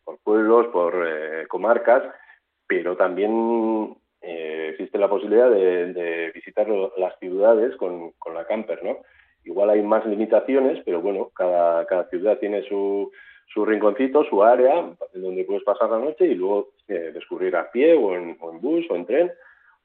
[0.04, 1.06] por pueblos, por
[1.46, 2.02] comarcas,
[2.66, 8.98] pero también existe la posibilidad de, visitar las ciudades con, con la camper, ¿no?
[9.58, 13.10] Igual hay más limitaciones, pero bueno, cada, cada ciudad tiene su,
[13.52, 17.68] su rinconcito, su área, en donde puedes pasar la noche y luego eh, descubrir a
[17.68, 19.32] pie o en, bus o en tren,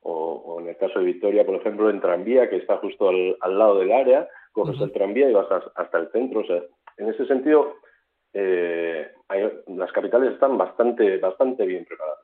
[0.04, 3.58] o, en el caso de Victoria, por ejemplo, en tranvía, que está justo al, al
[3.58, 6.42] lado del área, coges el tranvía y vas hasta el centro.
[6.42, 6.62] O sea,
[6.98, 7.78] en ese sentido,
[8.32, 9.08] eh,
[9.76, 12.20] las capitales están bastante, bastante bien preparadas.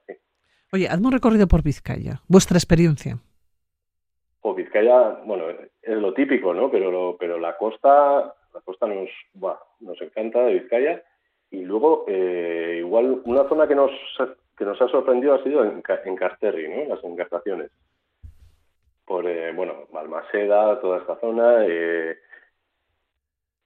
[0.71, 3.17] Oye, hazme un recorrido por Vizcaya, vuestra experiencia.
[4.69, 5.45] Vizcaya, bueno,
[5.81, 6.69] es lo típico, ¿no?
[6.69, 9.09] Pero, pero la costa, la costa nos,
[9.79, 11.03] nos encanta de Vizcaya.
[11.49, 13.89] Y luego, eh, igual, una zona que nos,
[14.55, 16.95] que nos ha sorprendido ha sido en, en ¿no?
[16.95, 17.71] Las encartaciones.
[19.05, 22.15] Por, eh, bueno, Balmaseda, toda esta zona, eh,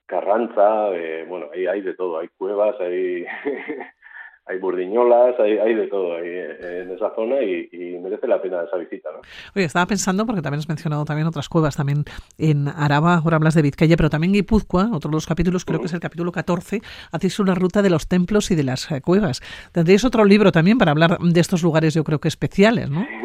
[0.06, 0.90] Carranza,
[1.28, 3.26] bueno, ahí hay de todo, hay cuevas, hay
[4.46, 8.64] hay burdiñolas, hay, hay de todo ahí eh, en esa zona y, merece la pena
[8.64, 9.10] esa visita.
[9.12, 9.22] ¿no?
[9.56, 12.04] Oye, estaba pensando, porque también has mencionado también otras cuevas, también
[12.38, 15.86] en Araba, ahora hablas de Vizcaya, pero también Guipúzcoa, otro de los capítulos, creo que
[15.86, 19.42] es el capítulo 14, hacéis una ruta de los templos y de las eh, cuevas.
[19.72, 23.06] Tendréis otro libro también para hablar de estos lugares, yo creo que especiales, ¿no?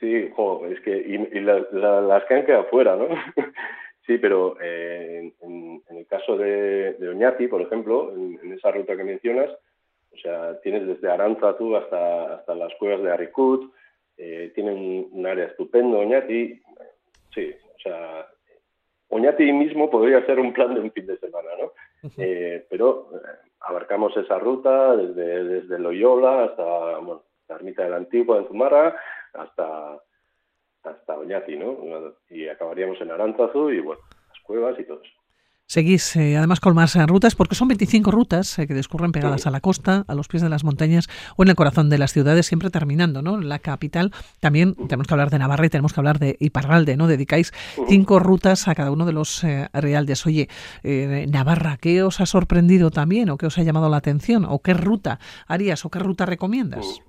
[0.00, 3.08] Sí, es que, y, las que han quedado fuera, ¿no?
[4.06, 9.50] Sí, pero eh, en, el caso de, Oñati, por ejemplo, en esa ruta que mencionas,
[10.20, 13.72] sea, tienes desde Aranzazú hasta, hasta las cuevas de Aricut,
[14.16, 16.60] eh, tienen un área estupendo, Oñati.
[17.34, 18.28] Sí, o sea,
[19.08, 21.72] Oñati mismo podría ser un plan de un fin de semana, ¿no?
[22.16, 23.18] Eh, pero eh,
[23.60, 28.96] abarcamos esa ruta desde, desde Loyola hasta bueno, la ermita de la Antigua de Zumarra
[29.34, 30.00] hasta,
[30.84, 32.14] hasta Oñati, ¿no?
[32.28, 35.19] Y acabaríamos en Aranzazu y bueno, las cuevas y todo eso.
[35.70, 39.46] Seguís eh, además con más eh, rutas, porque son 25 rutas eh, que discurren pegadas
[39.46, 41.06] a la costa, a los pies de las montañas
[41.36, 43.40] o en el corazón de las ciudades, siempre terminando, ¿no?
[43.40, 47.06] La capital también tenemos que hablar de Navarra y tenemos que hablar de Iparralde, ¿no?
[47.06, 47.52] Dedicáis
[47.86, 50.26] cinco rutas a cada uno de los realdes.
[50.26, 50.48] Oye,
[51.30, 54.46] Navarra, ¿qué os ha sorprendido también o qué os ha llamado la atención?
[54.46, 57.00] ¿O qué ruta harías o qué ruta recomiendas?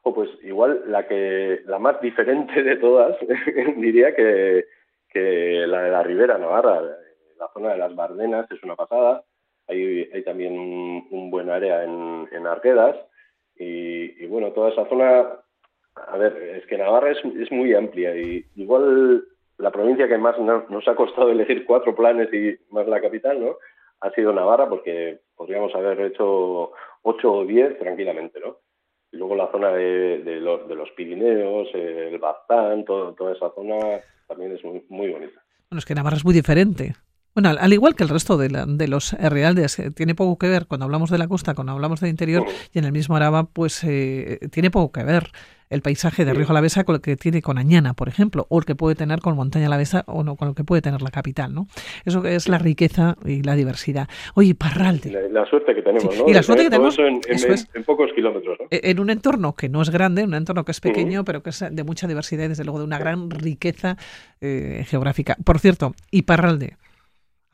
[0.00, 3.14] Oh, pues igual la que la más diferente de todas
[3.76, 4.64] diría que,
[5.10, 6.80] que la de la Ribera Navarra
[7.42, 9.24] la zona de las Bardenas es una pasada.
[9.68, 12.96] Hay, hay también un, buen área en, en Arquedas.
[13.56, 15.26] Y, bueno, toda esa zona,
[15.94, 19.24] a ver, es que Navarra es, es muy amplia y igual
[19.58, 23.56] la provincia que más nos ha costado elegir cuatro planes y más la capital, ¿no?
[24.00, 28.56] Ha sido Navarra porque podríamos haber hecho ocho o diez tranquilamente, ¿no?
[29.12, 34.00] Y luego la zona de, de, los, de los Pirineos, el Baztán, toda esa zona
[34.26, 35.40] también es muy, muy bonita.
[35.70, 36.94] Bueno, es que Navarra es muy diferente.
[37.34, 40.66] Bueno, al igual que el resto de, de los realdes, eh, tiene poco que ver
[40.66, 43.82] cuando hablamos de la costa, cuando hablamos del interior y en el mismo Araba, pues
[43.84, 45.30] eh, tiene poco que ver
[45.72, 48.66] el paisaje de Río Alavesa con el que tiene con Añana, por ejemplo, o el
[48.66, 51.54] que puede tener con Montaña Alavesa o no, con el que puede tener la capital,
[51.54, 51.66] ¿no?
[52.04, 54.06] Eso es la riqueza y la diversidad.
[54.34, 55.30] Oye, Parralde.
[55.30, 56.28] La, suerte que tenemos, ¿no?
[56.28, 57.20] Y la suerte que tenemos en,
[57.74, 58.66] en, pocos kilómetros, ¿no?
[58.70, 61.64] En un entorno que no es grande, un entorno que es pequeño, pero que es
[61.70, 63.96] de mucha diversidad y desde luego de una gran riqueza
[64.42, 65.36] eh, geográfica.
[65.42, 66.76] Por cierto, y Parralde.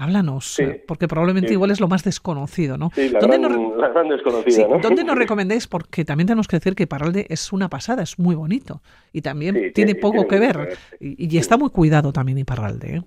[0.00, 2.90] Háblanos, eh, porque probablemente igual es lo más desconocido, ¿no?
[2.94, 4.78] Sí, la, gran, desconocida, ¿no?
[4.78, 5.66] ¿Dónde nos recomendáis?
[5.66, 8.80] Porque también tenemos que decir que Parralde es una pasada, es muy bonito
[9.12, 13.02] y también tiene poco que ver y, está muy cuidado también Iparralde, ¿eh?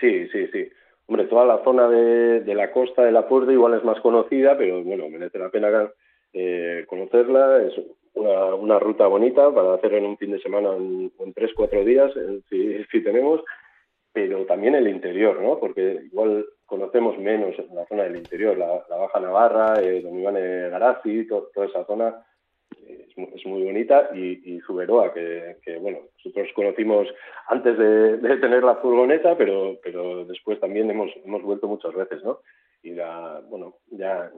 [0.00, 0.68] Sí, sí, sí.
[1.06, 4.82] Hombre, toda la zona de, la costa de la Puerta igual es más conocida, pero
[4.82, 5.68] bueno, merece la pena
[6.32, 7.62] eh, conocerla.
[7.62, 7.74] Es
[8.14, 11.84] una, una, ruta bonita para hacer en un fin de semana en, en tres, cuatro
[11.84, 13.42] días, eh, si, si tenemos
[14.12, 15.58] pero también el interior, ¿no?
[15.58, 20.34] Porque igual conocemos menos en la zona del interior, la, Baja Navarra, eh, Don Iván
[20.34, 22.24] Garazzi, toda esa zona
[22.86, 27.08] es, muy bonita y, y Suberoa, que, que, bueno, nosotros conocimos
[27.48, 32.40] antes de, tener la furgoneta, pero, pero después también hemos, hemos vuelto muchas veces, ¿no?
[32.82, 34.30] Y la, bueno, ya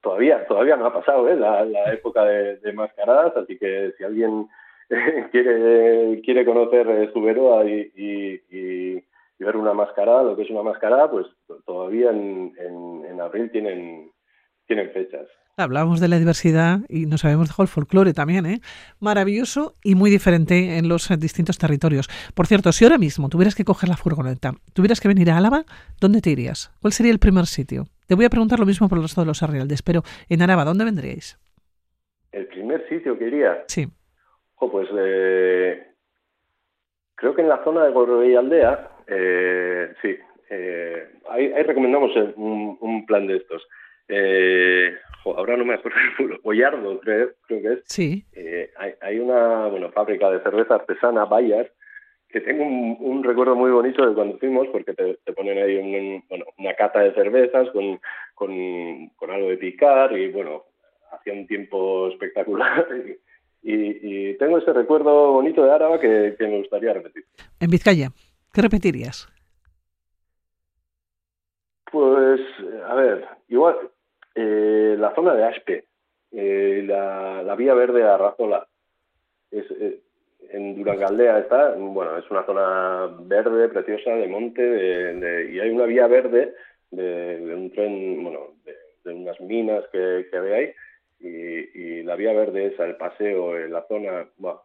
[0.00, 1.36] todavía, todavía no ha pasado ¿eh?
[1.36, 4.48] la, época de, mascaradas, así que si alguien
[5.30, 9.04] quiere, quiere conocer Suberoa y, y
[9.38, 11.26] y ver una mascarada, lo que es una mascarada, pues
[11.66, 14.10] todavía en, en, abril tienen,
[14.66, 15.26] tienen fechas.
[15.58, 18.60] Hablábamos de la diversidad y nos habíamos dejado el folclore también, ¿eh?
[19.00, 22.08] Maravilloso y muy diferente en los distintos territorios.
[22.34, 25.64] Por cierto, si ahora mismo tuvieras que coger la furgoneta, tuvieras que venir a Álava,
[25.98, 26.70] ¿dónde te irías?
[26.82, 27.86] ¿Cuál sería el primer sitio?
[28.06, 30.64] Te voy a preguntar lo mismo por el resto de los Arrialdes, pero en Araba,
[30.64, 31.38] ¿dónde vendríais?
[32.32, 33.64] ¿El primer sitio que iría?
[33.66, 33.88] Sí.
[34.58, 35.86] Pues eh,
[37.14, 40.16] creo que en la zona de Gorro y Aldea, eh, sí,
[40.50, 43.66] eh, ahí, recomendamos un, un plan de estos.
[44.08, 47.80] Eh, ahora no me acuerdo el creo, creo que es.
[47.86, 48.24] Sí.
[48.32, 51.66] Eh, hay, una bueno, fábrica de cerveza artesana, Bayas,
[52.28, 56.22] que tengo un, recuerdo muy bonito de cuando fuimos, porque te, ponen ahí
[56.58, 58.00] una cata de cervezas con,
[58.34, 60.64] con, algo de picar y bueno,
[61.12, 62.86] hacía un tiempo espectacular.
[63.68, 67.24] Y, tengo ese recuerdo bonito de Áraba que, que me gustaría repetir.
[67.58, 68.10] En Vizcaya,
[68.52, 69.28] ¿qué repetirías?
[71.90, 72.40] Pues,
[72.86, 73.76] a ver, igual,
[74.34, 75.84] eh, la zona de Aspe,
[76.32, 78.66] eh, la, vía verde a Razola,
[79.50, 80.00] es, eh,
[80.50, 85.86] en Durangaldea está, bueno, es una zona verde, preciosa, de monte, de, y hay una
[85.86, 86.54] vía verde
[86.90, 90.72] de, un tren, bueno, de, unas minas que, que ahí,
[91.20, 94.62] y, la vía verde esa, el paseo la zona, bueno,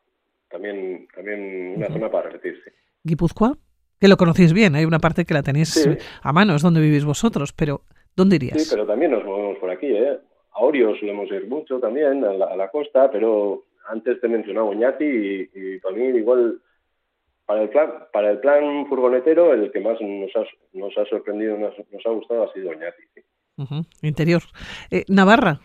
[0.48, 2.72] también, también una zona para repetirse.
[3.04, 3.58] ¿Guipúzcoa?
[4.00, 5.90] Que lo conocéis bien, hay una parte que la tenéis
[6.22, 7.82] a mano, es donde vivís vosotros, pero
[8.16, 8.62] ¿Dónde irías?
[8.62, 10.18] Sí, pero también nos movemos por aquí, ¿eh?
[10.54, 15.06] A Orios solemos ir mucho también, a la, costa, pero antes te he mencionado Oñati
[15.06, 16.60] y, y para mí igual
[17.46, 21.58] para el plan para el plan furgonetero el que más nos ha, nos ha sorprendido
[21.58, 23.02] nos, nos ha gustado ha sido Oñati
[24.04, 24.42] interior
[24.92, 25.60] eh, Navarra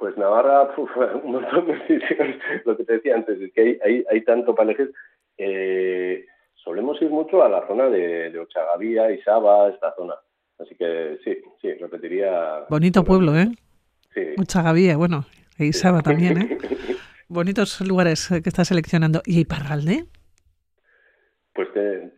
[0.00, 0.70] pues Navarra
[1.22, 4.54] un montón de decisiones lo que te decía antes es que hay, hay, hay tanto
[4.54, 4.92] para elegir
[5.38, 10.14] eh, solemos ir mucho a la zona de, de Ochagavía y Saba esta zona
[10.60, 12.66] Así que sí, sí, repetiría.
[12.68, 13.48] Bonito pueblo, ¿eh?
[14.12, 14.20] Sí.
[14.36, 15.24] Mucha gavía, bueno,
[15.58, 16.58] e Isaba también, ¿eh?
[17.28, 19.22] Bonitos lugares que estás seleccionando.
[19.24, 20.04] ¿Y Iparralde?
[21.54, 21.68] Pues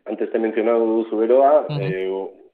[0.06, 2.10] antes te he mencionado Zuberoa, eh,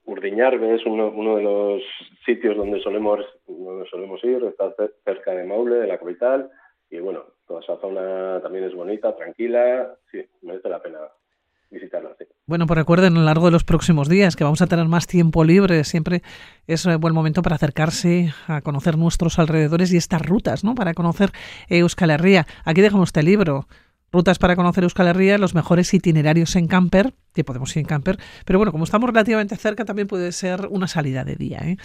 [0.08, 1.82] Urdiñarbe es uno, uno, de los
[2.24, 6.50] sitios donde solemos, donde solemos ir, está cerca de Maule, de la capital,
[6.88, 10.98] y bueno, toda esa zona también es bonita, tranquila, sí, merece la pena
[11.70, 12.16] visitarlo.
[12.46, 15.06] Bueno, pues recuerden a lo largo de los próximos días que vamos a tener más
[15.06, 15.84] tiempo libre.
[15.84, 16.22] Siempre
[16.66, 20.74] es un buen momento para acercarse a conocer nuestros alrededores y estas rutas, ¿no?
[20.74, 21.28] Para conocer
[21.68, 22.46] Euskal Herria.
[22.64, 23.66] Aquí dejamos este libro.
[24.10, 28.16] Rutas para conocer Euskal Herria, los mejores itinerarios en camper, que podemos ir en camper,
[28.46, 31.58] pero bueno, como estamos relativamente cerca, también puede ser una salida de día.
[31.58, 31.76] ¿eh?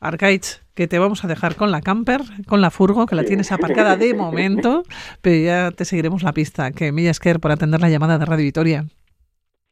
[0.00, 3.52] Arcaich, que te vamos a dejar con la camper, con la furgo, que la tienes
[3.52, 4.82] aparcada de momento,
[5.20, 6.72] pero ya te seguiremos la pista.
[6.72, 8.86] Que Millasker por atender la llamada de Radio Vitoria.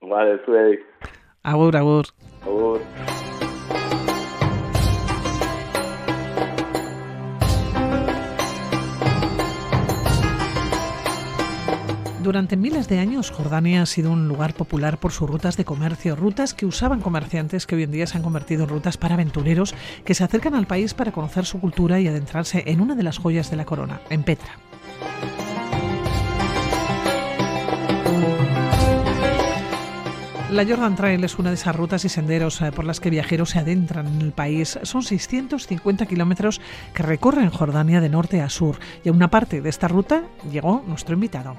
[0.02, 0.78] Vale, zuei.
[1.42, 2.06] Agur, agur.
[2.42, 2.80] Agur.
[12.28, 16.14] Durante miles de años, Jordania ha sido un lugar popular por sus rutas de comercio,
[16.14, 19.74] rutas que usaban comerciantes que hoy en día se han convertido en rutas para aventureros
[20.04, 23.16] que se acercan al país para conocer su cultura y adentrarse en una de las
[23.16, 24.58] joyas de la corona, en Petra.
[30.50, 33.50] La Jordan Trail es una de esas rutas y senderos eh, por las que viajeros
[33.50, 34.78] se adentran en el país.
[34.82, 36.62] Son 650 kilómetros
[36.94, 40.82] que recorren Jordania de norte a sur y a una parte de esta ruta llegó
[40.86, 41.54] nuestro invitado.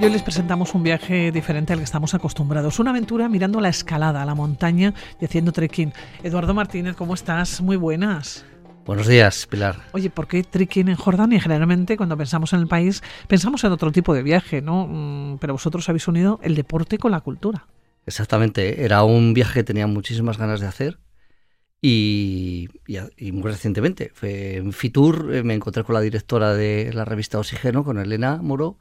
[0.00, 2.78] Hoy les presentamos un viaje diferente al que estamos acostumbrados.
[2.78, 5.92] Una aventura mirando la escalada, la montaña y haciendo trekking.
[6.22, 7.60] Eduardo Martínez, ¿cómo estás?
[7.60, 8.44] Muy buenas.
[8.88, 9.82] Buenos días, Pilar.
[9.92, 11.42] Oye, ¿por qué trekking en Jordania?
[11.42, 14.86] Generalmente cuando pensamos en el país pensamos en otro tipo de viaje, ¿no?
[14.88, 17.66] Mm, pero vosotros habéis unido el deporte con la cultura.
[18.06, 20.98] Exactamente, era un viaje que tenía muchísimas ganas de hacer
[21.82, 22.70] y,
[23.30, 24.10] muy recientemente.
[24.22, 28.78] en Fitur eh, me encontré con la directora de la revista Oxígeno, con Elena Moro,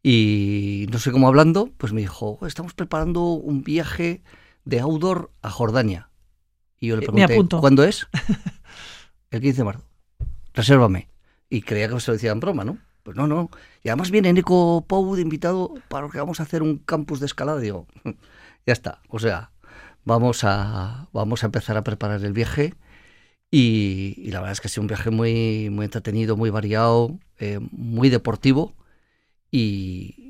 [0.00, 4.22] y no sé cómo hablando, pues me dijo, estamos preparando un viaje
[4.64, 6.08] de outdoor a Jordania.
[6.78, 8.06] Y yo le eh, pregunté, ¿cuándo es?
[9.30, 9.84] el 15 de marzo.
[10.54, 11.08] Resérvame.
[11.48, 12.78] Y creía que se lo decía en broma, ¿no?
[13.02, 13.50] Pues no, no.
[13.82, 17.26] Y además viene Nico Pou de invitado para que vamos a hacer un campus de
[17.26, 17.60] escalada.
[17.60, 17.86] Digo,
[18.66, 19.00] ya está.
[19.08, 19.50] O sea,
[20.04, 22.74] vamos a, vamos a empezar a preparar el viaje.
[23.50, 27.58] Y, la verdad es que ha sido un viaje muy, muy entretenido, muy variado, eh,
[27.72, 28.74] muy deportivo.
[29.50, 30.29] Y,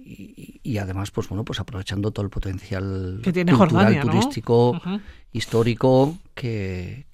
[0.78, 4.80] además, pues bueno, pues aprovechando todo el potencial que tiene cultural, turístico,
[5.32, 7.06] histórico, que,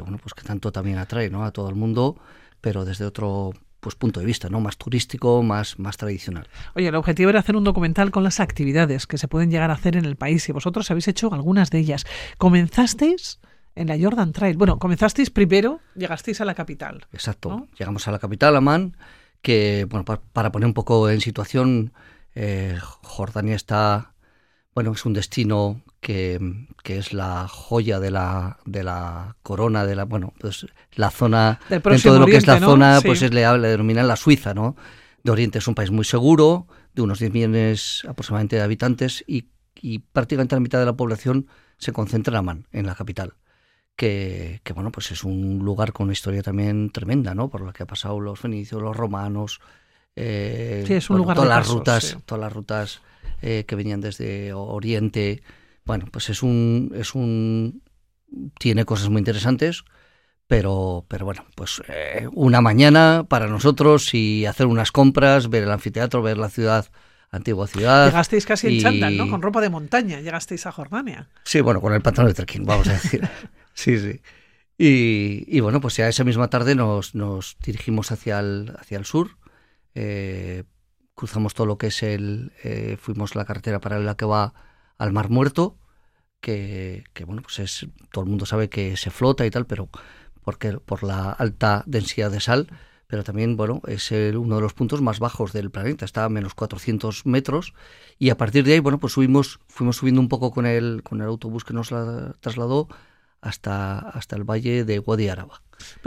[0.00, 1.44] bueno, pues que tanto también atrae ¿no?
[1.44, 2.16] a todo el mundo,
[2.60, 4.60] pero desde otro pues punto de vista, ¿no?
[4.60, 6.48] Más turístico, más, más tradicional.
[6.74, 9.74] Oye, el objetivo era hacer un documental con las actividades que se pueden llegar a
[9.74, 12.04] hacer en el país y vosotros habéis hecho algunas de ellas.
[12.38, 13.38] Comenzasteis
[13.76, 14.56] en la Jordan Trail.
[14.56, 17.06] Bueno, comenzasteis primero, llegasteis a la capital.
[17.12, 17.68] Exacto.
[17.78, 18.96] Llegamos a la capital, Amán,
[19.40, 21.92] que, bueno, para, poner un poco en situación,
[22.40, 24.14] eh, Jordania está,
[24.74, 26.38] bueno, es un destino que,
[26.84, 32.14] es la joya de la, de la corona, de la, bueno, pues la zona, dentro
[32.14, 34.76] de lo que es la zona, pues es, le, le denominan la Suiza, ¿no?
[35.22, 39.48] De Oriente es un país muy seguro, de unos 10 millones aproximadamente de habitantes y,
[39.74, 43.34] y prácticamente la mitad de la población se concentra en Amán, en la capital
[43.98, 47.50] que, bueno, pues es un lugar con una historia también tremenda, ¿no?
[47.50, 49.60] Por lo que ha pasado los fenicios, los romanos,
[50.20, 53.02] eh, sí, es un lugar todas, las rutas, todas las rutas
[53.40, 55.42] eh, que venían desde Oriente.
[55.84, 57.82] Bueno, pues es un, es un,
[58.58, 59.84] tiene cosas muy interesantes,
[60.48, 65.70] pero, pero bueno, pues eh, una mañana para nosotros y hacer unas compras, ver el
[65.70, 66.86] anfiteatro, ver la ciudad
[67.30, 68.06] antigua ciudad.
[68.06, 69.30] Llegasteis casi en chándal, ¿no?
[69.30, 71.28] Con ropa de montaña, llegasteis a Jordania.
[71.44, 73.28] Sí, bueno, con el pantalón de trekking, vamos a decir.
[73.74, 74.20] Sí, sí.
[74.76, 79.36] Y, bueno, pues ya esa misma tarde nos, nos dirigimos hacia el, hacia el sur.
[80.00, 80.62] Eh,
[81.16, 82.52] cruzamos todo lo que es el.
[82.62, 84.54] Eh, fuimos la carretera paralela que va
[84.96, 85.76] al Mar Muerto,
[86.40, 87.86] que, que, bueno, pues es.
[88.12, 89.88] Todo el mundo sabe que se flota y tal, pero
[90.44, 92.68] porque por la alta densidad de sal,
[93.08, 96.54] pero también, bueno, es uno de los puntos más bajos del planeta, está a menos
[96.54, 97.74] 400 metros,
[98.18, 101.20] y a partir de ahí, bueno, pues subimos, fuimos subiendo un poco con el, con
[101.20, 102.88] el autobús que nos la trasladó
[103.40, 105.60] hasta, hasta el valle de Wadi Araba.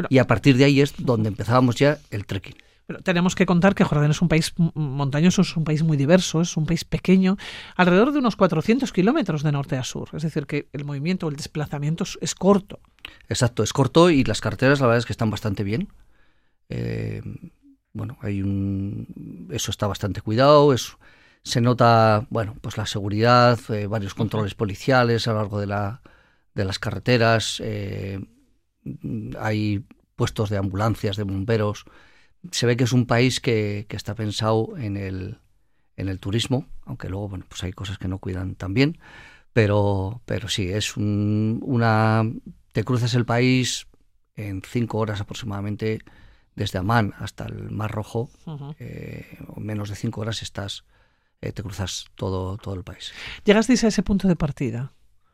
[0.10, 2.56] y a partir de ahí es donde empezábamos ya el trekking.
[2.92, 6.42] Pero tenemos que contar que Jordania es un país montañoso, es un país muy diverso,
[6.42, 7.38] es un país pequeño,
[7.78, 10.10] alrededor de unos 400 kilómetros de norte a sur.
[10.12, 12.82] Es decir, que el movimiento, el desplazamiento es, corto.
[13.30, 15.88] Exacto, es corto y las carreteras la verdad es que están bastante bien.
[16.68, 17.22] Eh,
[17.94, 20.98] bueno, hay un, eso está bastante cuidado, es,
[21.44, 26.02] se nota, bueno, pues la seguridad, eh, varios controles policiales a lo largo de la,
[26.56, 28.20] de las carreteras, eh,
[29.40, 29.86] hay
[30.18, 31.86] puestos de ambulancias, de bomberos.
[32.52, 35.38] Se ve que es un país que, está pensado en el,
[35.98, 38.98] en el turismo, aunque luego bueno, pues hay cosas que no cuidan tan bien,
[39.54, 42.24] pero, pero sí, es una...
[42.72, 43.88] Te cruzas el país
[44.36, 46.00] en cinco horas aproximadamente,
[46.56, 48.30] desde Amán hasta el Mar Rojo,
[48.80, 50.86] eh, menos de cinco horas estás,
[51.42, 53.12] eh, te cruzas todo, todo el país.
[53.44, 54.94] ¿Llegasteis a ese punto de partida?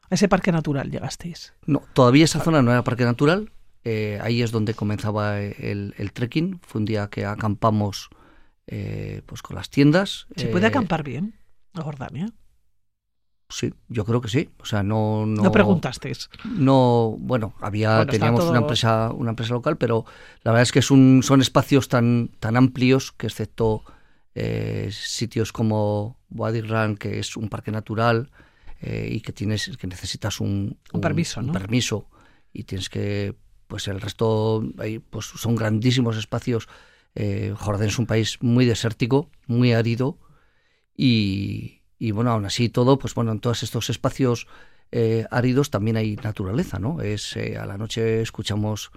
[0.10, 1.53] ¿A ese parque natural llegasteis?
[1.66, 3.51] No, todavía esa zona no era parque natural.
[3.84, 6.59] Eh, ahí es donde comenzaba el, trekking.
[6.61, 8.09] Fue un día que acampamos
[8.67, 10.28] eh, pues con las tiendas.
[10.36, 11.36] ¿Se puede eh, acampar bien
[11.73, 12.34] en Jordania?
[13.49, 14.49] Sí, yo creo que sí.
[14.59, 16.30] O sea, no, no, ¿No preguntasteis.
[16.43, 20.05] No, bueno, había, teníamos una empresa, una empresa local, pero
[20.43, 23.84] la verdad es que es un, son espacios tan, tan amplios que excepto
[24.91, 28.30] sitios como Wadi Ran, que es un parque natural,
[28.80, 32.07] eh, y que tienes que necesitas un, permiso, permiso
[32.53, 33.36] y tienes que
[33.68, 34.63] pues el resto
[35.09, 36.68] pues son grandísimos espacios.
[37.15, 40.18] Eh, Jordán es un país muy desértico, muy árido
[40.95, 44.47] y, bueno, aún así todo, pues bueno, en todos estos espacios
[44.91, 47.01] eh, áridos también hay naturaleza, ¿no?
[47.01, 48.91] Es a la noche escuchamos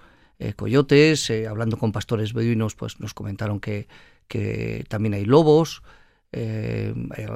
[0.55, 3.87] coyotes, hablando con pastores beduinos, pues nos comentaron que,
[4.27, 5.83] que también hay lobos,
[6.31, 6.93] eh,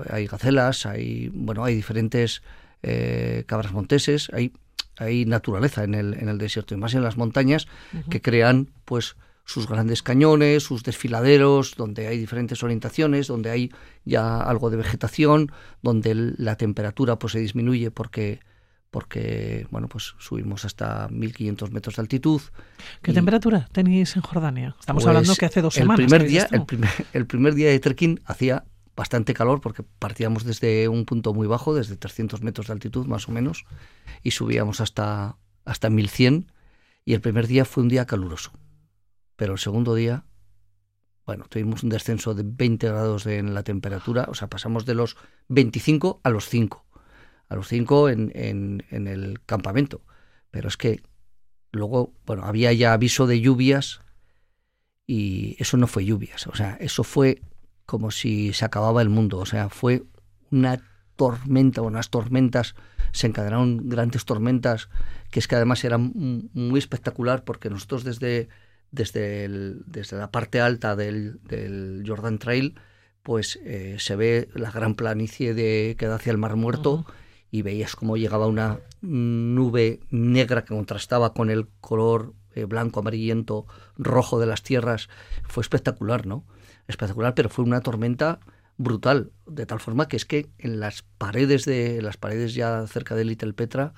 [0.09, 2.41] hay gacelas, hay, bueno, hay diferentes
[2.81, 4.53] eh, cabras monteses, hay,
[4.97, 7.67] hay naturaleza en el, en el desierto y más en las montañas
[8.09, 9.15] que crean pues
[9.45, 13.71] sus grandes cañones, sus desfiladeros, donde hay diferentes orientaciones, donde hay
[14.03, 18.39] ya algo de vegetación, donde la temperatura pues se disminuye porque
[18.89, 22.41] porque bueno pues subimos hasta 1500 metros de altitud.
[23.01, 24.75] ¿Qué temperatura tenéis en Jordania?
[24.79, 25.99] Estamos hablando pues que hace dos semanas.
[25.99, 28.63] El primer día, el primer, el primer día de trekking hacía
[28.95, 33.27] bastante calor porque partíamos desde un punto muy bajo, desde 300 metros de altitud más
[33.27, 33.65] o menos,
[34.23, 36.51] y subíamos hasta, hasta 1100
[37.03, 38.51] y el primer día fue un día caluroso.
[39.35, 40.25] Pero el segundo día,
[41.25, 45.17] bueno, tuvimos un descenso de 20 grados en la temperatura, o sea, pasamos de los
[45.49, 46.85] 25 a los 5,
[47.49, 50.01] a los 5 en, en, en el campamento.
[50.51, 51.03] Pero es que
[51.71, 53.99] luego, bueno, había ya aviso de lluvias
[55.05, 57.41] y eso no fue lluvias, o sea, eso fue
[57.85, 59.37] como si se acababa el mundo.
[59.39, 60.03] O sea, fue
[60.51, 60.81] una
[61.15, 62.75] tormenta, unas tormentas,
[63.11, 64.89] se encadenaron grandes tormentas,
[65.31, 68.49] que es que además era muy espectacular porque nosotros desde,
[68.91, 69.47] desde,
[69.85, 72.75] desde la parte alta del, del Jordan Trail,
[73.23, 77.05] pues eh, se ve la gran planicie de, que da hacia el Mar Muerto
[77.49, 83.65] y veías cómo llegaba una nube negra que contrastaba con el color eh, blanco, amarillento,
[83.97, 85.09] rojo de las tierras,
[85.47, 86.45] fue espectacular, ¿no?
[86.87, 88.39] Espectacular, pero fue una tormenta
[88.77, 93.15] brutal, de tal forma que es que en las paredes de las paredes ya cerca
[93.15, 93.93] de Little Petra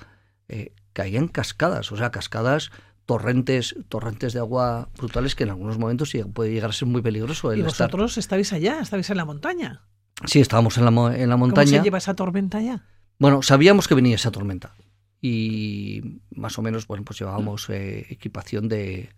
[0.47, 2.71] eh, caían cascadas, o sea, cascadas
[3.05, 7.51] torrentes, torrentes de agua brutales que en algunos momentos puede llegar a ser muy peligroso.
[7.51, 8.79] El ¿Y vosotros estabais allá?
[8.81, 9.81] ¿Estabais en la montaña?
[10.25, 11.65] Sí, estábamos en la, en la montaña.
[11.65, 12.83] ¿Cómo se lleva esa tormenta allá?
[13.17, 14.75] Bueno, sabíamos que venía esa tormenta
[15.21, 19.09] y más o menos, bueno, pues llevábamos eh, equipación de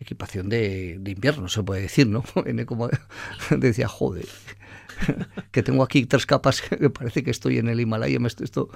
[0.00, 2.24] equipación de, invierno, se puede decir, ¿no?
[2.66, 2.88] Como
[3.50, 4.26] decía, joder,
[5.52, 8.70] que tengo aquí tres capas, que parece que estoy en el Himalaya, esto,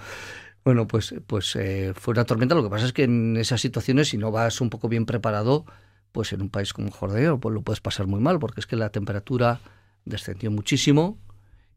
[0.64, 2.54] bueno, pues, pues eh, fue una tormenta.
[2.54, 5.64] Lo que pasa es que en esas situaciones, si no vas un poco bien preparado,
[6.12, 8.76] pues en un país como Jordania pues lo puedes pasar muy mal, porque es que
[8.76, 9.60] la temperatura
[10.04, 11.18] descendió muchísimo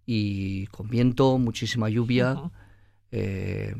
[0.05, 2.37] y con viento, muchísima lluvia.
[3.11, 3.75] Eh,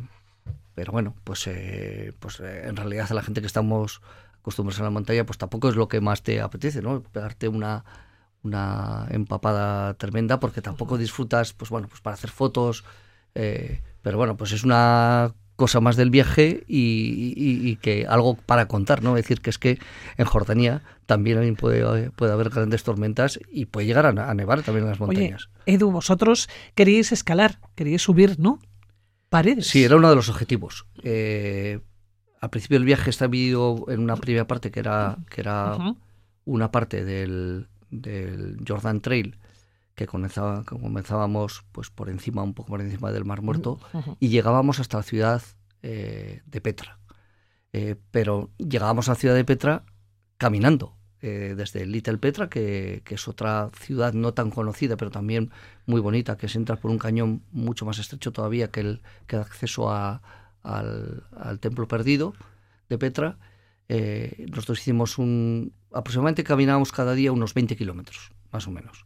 [0.74, 4.01] pero bueno, pues, eh, pues en realidad a la gente que estamos
[4.48, 7.04] acostumbrados a la montaña, pues tampoco es lo que más te apetece, ¿no?
[7.04, 7.84] Pegarte una,
[8.43, 12.86] una empapada tremenda porque tampoco disfrutas, pues bueno, pues para hacer fotos,
[13.36, 19.04] eh, pero bueno, pues es una cosa más del viaje y, que algo para contar,
[19.04, 19.18] ¿no?
[19.18, 19.80] Es decir, que es que
[20.16, 24.91] en Jordania también puede, puede haber grandes tormentas y puede llegar a, nevar también en
[24.91, 25.50] las montañas.
[25.66, 28.60] Edu, vosotros queríais escalar, queríais subir, ¿no?
[29.30, 29.68] Paredes.
[29.68, 30.86] Sí, era uno de los objetivos.
[31.04, 31.82] Eh,
[32.40, 35.96] al principio del viaje está dividido en una primera parte que era, que era
[36.46, 39.38] una parte del, del Jordan Trail
[39.98, 43.80] que, comenzaba, comenzábamos pues por encima, un poco por encima del Mar Muerto,
[44.20, 45.42] y llegábamos hasta la ciudad
[45.82, 47.00] eh, de Petra.
[47.74, 49.84] Eh, pero llegábamos a la ciudad de Petra
[50.38, 55.50] caminando, eh, desde Little Petra, que, es otra ciudad no tan conocida, pero también
[55.88, 59.38] muy bonita, que se entra por un cañón mucho más estrecho todavía que el que
[59.38, 60.22] da acceso a,
[60.68, 62.34] al, al, templo perdido
[62.89, 63.38] de Petra.
[63.89, 65.74] nosotros hicimos un...
[65.91, 69.05] aproximadamente caminábamos cada día unos 20 kilómetros, más o menos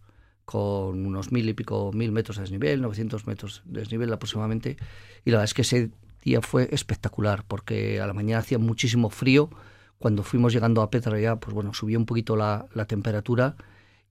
[0.52, 4.76] con unos mil y pico mil metros de desnivel, 900 metros de desnivel aproximadamente.
[5.24, 5.92] Y la verdad es que ese
[6.24, 9.50] día fue espectacular porque a la mañana hacía muchísimo frío.
[9.98, 13.56] Cuando fuimos llegando a Petra ya, pues bueno, subió un poquito la, temperatura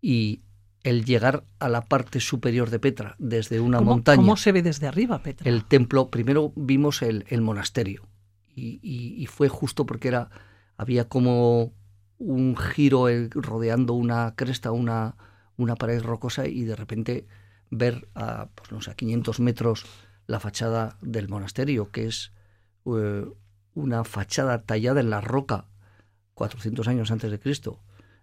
[0.01, 0.41] y
[0.83, 4.17] el llegar a la parte superior de Petra desde una montaña.
[4.17, 5.49] ¿Cómo se ve desde arriba Petra?
[5.49, 8.09] El templo, primero vimos el, monasterio
[8.55, 10.31] y, y, fue justo porque era
[10.77, 11.75] había como
[12.19, 15.17] un giro rodeando una cresta, una,
[15.57, 17.27] una pared rocosa y de repente
[17.71, 19.85] ver a, pues no sé, a 500 metros
[20.27, 22.33] la fachada del monasterio, que es
[22.87, 23.27] eh,
[23.75, 25.67] una fachada tallada en la roca
[26.35, 27.83] 400 años antes de Cristo,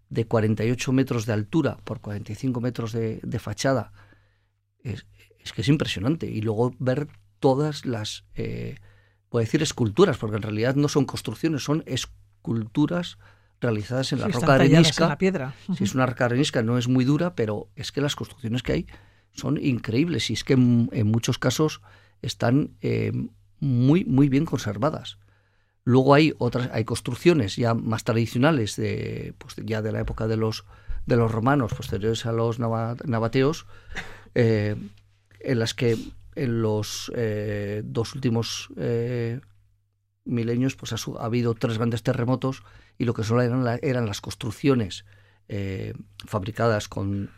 [0.09, 3.91] de 48 metros de altura por 45 metros de, fachada.
[4.83, 5.05] Es,
[5.53, 6.27] que es impresionante.
[6.27, 7.07] Y luego ver
[7.39, 8.75] todas las, eh,
[9.29, 13.17] puedo decir esculturas, porque en realidad no son construcciones, son esculturas
[13.59, 15.07] realizadas en la roca arenisca.
[15.07, 15.55] la piedra.
[15.75, 18.73] Si es una roca arenisca, no es muy dura, pero es que las construcciones que
[18.73, 18.87] hay
[19.33, 21.81] son increíbles y es que en, muchos casos
[22.21, 23.11] están eh,
[23.59, 25.17] muy, muy bien conservadas.
[25.87, 30.35] Luego hay otras, hay construcciones ya más tradicionales de, pues ya de la época de
[30.35, 30.65] los
[31.05, 33.65] de los romanos, posteriores a los nabateos,
[34.35, 34.75] eh,
[35.39, 35.97] en las que
[36.35, 38.67] en los eh, dos últimos
[40.25, 42.63] milenios pues ha, habido tres grandes terremotos
[42.97, 45.05] y lo que solo eran, eran las construcciones
[45.49, 45.93] eh,
[46.25, 47.31] fabricadas con,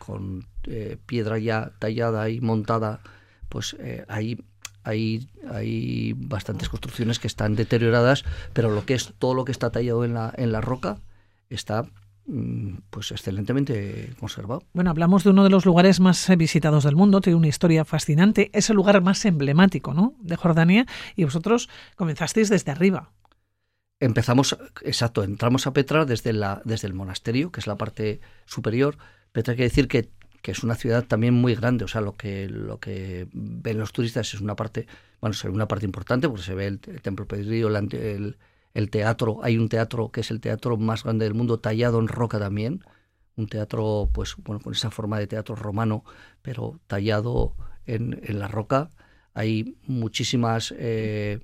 [0.64, 3.02] eh, piedra ya tallada y montada,
[3.48, 4.04] pues eh,
[4.84, 9.70] hay, hay, bastantes construcciones que están deterioradas, pero lo que es todo lo que está
[9.70, 10.98] tallado en la, en la roca
[11.48, 11.84] está
[12.26, 14.62] mm, pues excelentemente conservado.
[14.72, 18.50] Bueno, hablamos de uno de los lugares más visitados del mundo, tiene una historia fascinante,
[18.52, 20.14] es el lugar más emblemático ¿no?
[20.20, 23.10] de Jordania y vosotros comenzasteis desde arriba
[24.00, 28.96] empezamos, exacto, entramos a Petra desde, la, desde el monasterio, que es la parte superior.
[29.32, 30.10] Petra quiere decir que,
[30.42, 33.92] que, es una ciudad también muy grande, o sea, lo que, lo que ven los
[33.92, 34.86] turistas es una parte,
[35.20, 38.36] bueno, se ve una parte importante porque se ve el, templo perdido, el,
[38.74, 42.08] el, teatro, hay un teatro que es el teatro más grande del mundo, tallado en
[42.08, 42.84] roca también,
[43.36, 46.04] un teatro, pues, bueno, con esa forma de teatro romano,
[46.42, 47.54] pero tallado
[47.86, 48.90] en, en la roca.
[49.34, 50.74] Hay muchísimas...
[50.76, 51.40] Eh,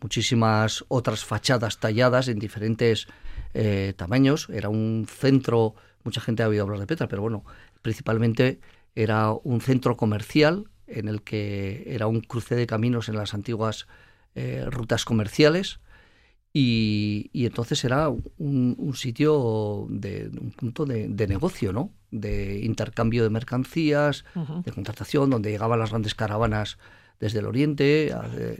[0.00, 3.06] muchísimas otras fachadas talladas en diferentes
[3.54, 4.48] eh, tamaños.
[4.50, 5.74] Era un centro,
[6.04, 7.44] mucha gente ha oído hablar de Petra, pero bueno,
[7.82, 8.60] principalmente
[8.94, 13.86] era un centro comercial en el que era un cruce de caminos en las antiguas
[14.34, 15.80] eh, rutas comerciales
[16.54, 21.92] y, entonces era un, sitio de un punto de, negocio, ¿no?
[22.10, 26.76] De intercambio de mercancías, de contratación, donde llegaban las grandes caravanas
[27.20, 28.14] desde el oriente,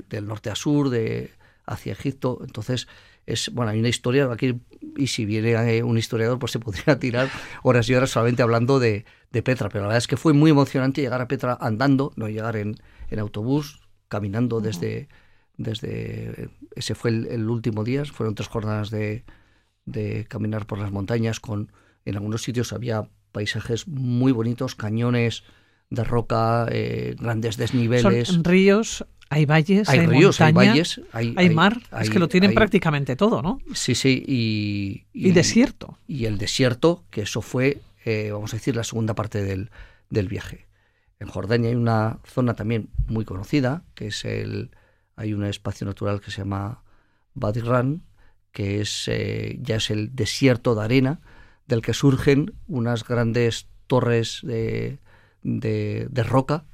[0.08, 1.32] del norte a sur, de
[1.66, 2.40] hacia Egipto.
[2.42, 2.88] Entonces,
[3.26, 4.60] es bueno, hay una historia aquí,
[4.96, 7.28] y si viene eh, un historiador, pues se podría tirar
[7.62, 9.68] horas y horas solamente hablando de, Petra.
[9.68, 12.76] Pero la verdad es que fue muy emocionante llegar a Petra andando, no llegar en,
[13.10, 15.08] en autobús, caminando desde,
[15.56, 16.50] desde.
[16.74, 19.24] Ese fue el, último día, fueron tres jornadas de,
[19.86, 21.40] de caminar por las montañas.
[21.40, 21.72] con
[22.04, 25.44] En algunos sitios había paisajes muy bonitos, cañones
[25.88, 28.28] de roca, eh, grandes desniveles.
[28.28, 31.80] Son ríos, hay valles, hay, ríos, hay valles, hay, mar.
[32.00, 33.60] es que lo tienen prácticamente todo, ¿no?
[33.74, 34.22] Sí, sí.
[34.26, 35.98] Y, y, desierto.
[36.06, 39.70] Y el desierto, que eso fue, eh, vamos a decir, la segunda parte del,
[40.10, 40.66] del, viaje.
[41.18, 44.70] En Jordania hay una zona también muy conocida, que es el.
[45.16, 46.82] Hay un espacio natural que se llama
[47.34, 48.02] Badirran,
[48.50, 51.20] que es eh, ya es el desierto de arena,
[51.66, 54.98] del que surgen unas grandes torres de,
[55.42, 56.64] de, de roca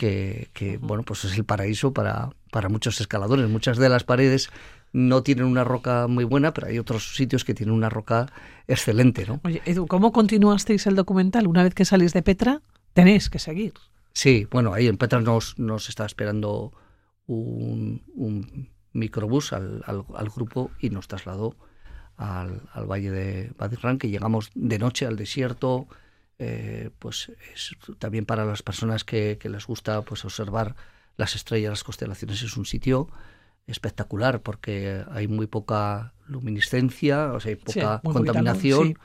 [0.00, 3.48] que, bueno, pues es el paraíso para, para muchos escaladores.
[3.48, 4.50] Muchas de las paredes
[4.92, 8.26] no tienen una roca muy buena, pero hay otros sitios que tienen una roca
[8.66, 9.40] excelente, ¿no?
[9.44, 11.46] Oye, Edu, ¿cómo continuasteis el documental?
[11.46, 12.62] Una vez que salís de Petra,
[12.94, 13.74] tenéis que seguir.
[14.14, 16.72] Sí, bueno, ahí en Petra nos, nos está esperando
[17.26, 21.56] un, un microbús al, al, grupo y nos trasladó
[22.16, 25.86] al, al valle de Badirran, que llegamos de noche al desierto,
[26.42, 30.74] eh, pues es también para las personas que, les gusta pues observar
[31.18, 33.08] las estrellas, las constelaciones, es un sitio
[33.66, 38.98] espectacular porque hay muy poca luminiscencia, o sea, hay poca contaminación.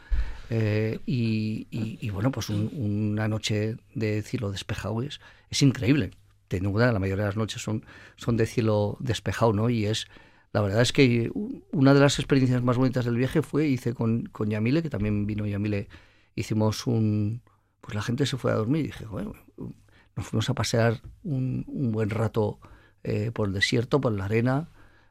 [0.49, 5.19] Eh, y, bueno, pues una noche de cielo despejado es,
[5.49, 6.11] es increíble.
[6.47, 7.83] Duda, la mayoría de las noches son,
[8.15, 9.69] son de cielo despejado, ¿no?
[9.69, 10.07] Y es,
[10.53, 11.29] la verdad es que
[11.73, 15.27] una de las experiencias más bonitas del viaje fue, hice con, con Yamile, que también
[15.27, 15.89] vino Yamile
[16.35, 17.41] hicimos un...
[17.81, 19.33] Pues la gente se fue a dormir y dije, bueno,
[20.15, 22.59] nos fuimos a pasear un, un buen rato
[23.07, 24.69] eh, por el desierto, por la arena,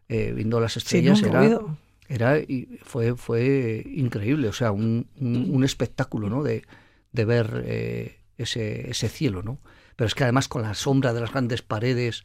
[0.09, 1.23] eh, viendo las estrellas.
[1.23, 1.61] era,
[2.09, 6.43] era y fue, fue increíble, o sea, un, un, espectáculo, ¿no?
[6.43, 6.65] De,
[7.13, 9.61] de ver eh, ese, ese cielo, ¿no?
[9.95, 12.25] Pero es que además con la sombra de las grandes paredes,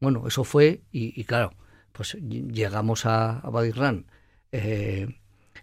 [0.00, 1.52] bueno, eso fue y, claro,
[1.92, 4.06] pues llegamos a, a Badirran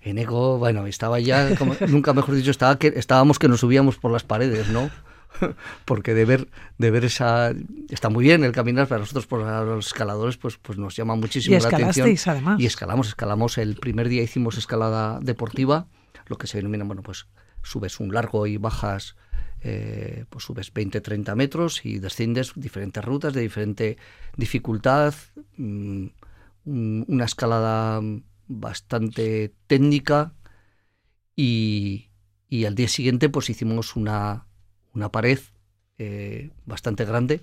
[0.03, 3.97] en Eco, bueno, estaba ya, como, nunca mejor dicho, estaba que, estábamos que nos subíamos
[3.97, 4.89] por las paredes, ¿no?
[5.85, 7.53] Porque de ver, de ver esa...
[7.89, 11.57] Está muy bien el caminar, para nosotros, por los escaladores, pues, pues nos llama muchísimo
[11.57, 12.15] la atención.
[12.25, 12.59] además.
[12.59, 13.57] Y escalamos, escalamos.
[13.57, 15.87] El primer día hicimos escalada deportiva,
[16.27, 17.27] lo que se denomina, bueno, pues
[17.63, 19.15] subes un largo y bajas,
[19.61, 23.97] eh, pues subes 20, 30 metros y desciendes diferentes rutas de diferente
[24.35, 25.13] dificultad,
[25.57, 26.07] mm,
[26.65, 28.01] una escalada
[28.47, 30.33] bastante técnica
[31.35, 32.09] y,
[32.49, 34.45] y, al día siguiente pues hicimos una,
[34.93, 35.39] una pared
[35.97, 37.41] eh, bastante grande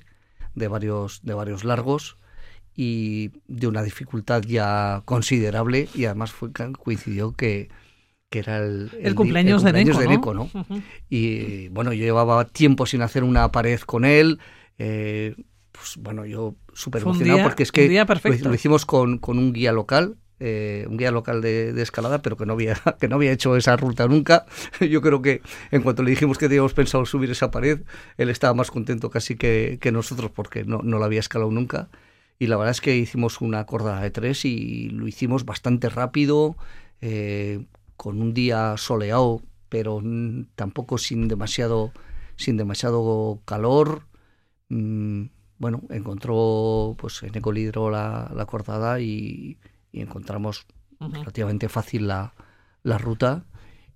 [0.54, 2.18] de varios, de varios largos
[2.74, 7.68] y de una dificultad ya considerable y además fue, coincidió que,
[8.30, 10.50] que era el, el, cumpleaños, de Neko, ¿no?
[11.08, 14.38] Y bueno, yo llevaba tiempo sin hacer una pared con él.
[14.78, 15.34] Eh,
[15.72, 17.88] pues bueno, yo súper emocionado porque es que
[18.42, 22.46] lo, hicimos con, con, un guía local eh, un guía local de, escalada, pero que
[22.46, 24.46] no, había, que no había hecho esa ruta nunca.
[24.80, 27.80] Yo creo que en cuanto le dijimos que teníamos pensado subir esa pared,
[28.16, 31.90] él estaba más contento casi que, nosotros porque no, no la había escalado nunca.
[32.38, 36.56] Y la verdad es que hicimos una corda de tres y lo hicimos bastante rápido,
[37.02, 37.66] eh,
[37.98, 40.02] con un día soleado, pero
[40.56, 41.92] tampoco sin demasiado,
[42.36, 44.06] sin demasiado calor.
[44.70, 45.26] Mm,
[45.58, 49.58] bueno, encontró pues en Ecolidro la, la cordada y,
[49.92, 50.66] y encontramos
[50.98, 52.34] relativamente fácil la,
[52.82, 53.44] la ruta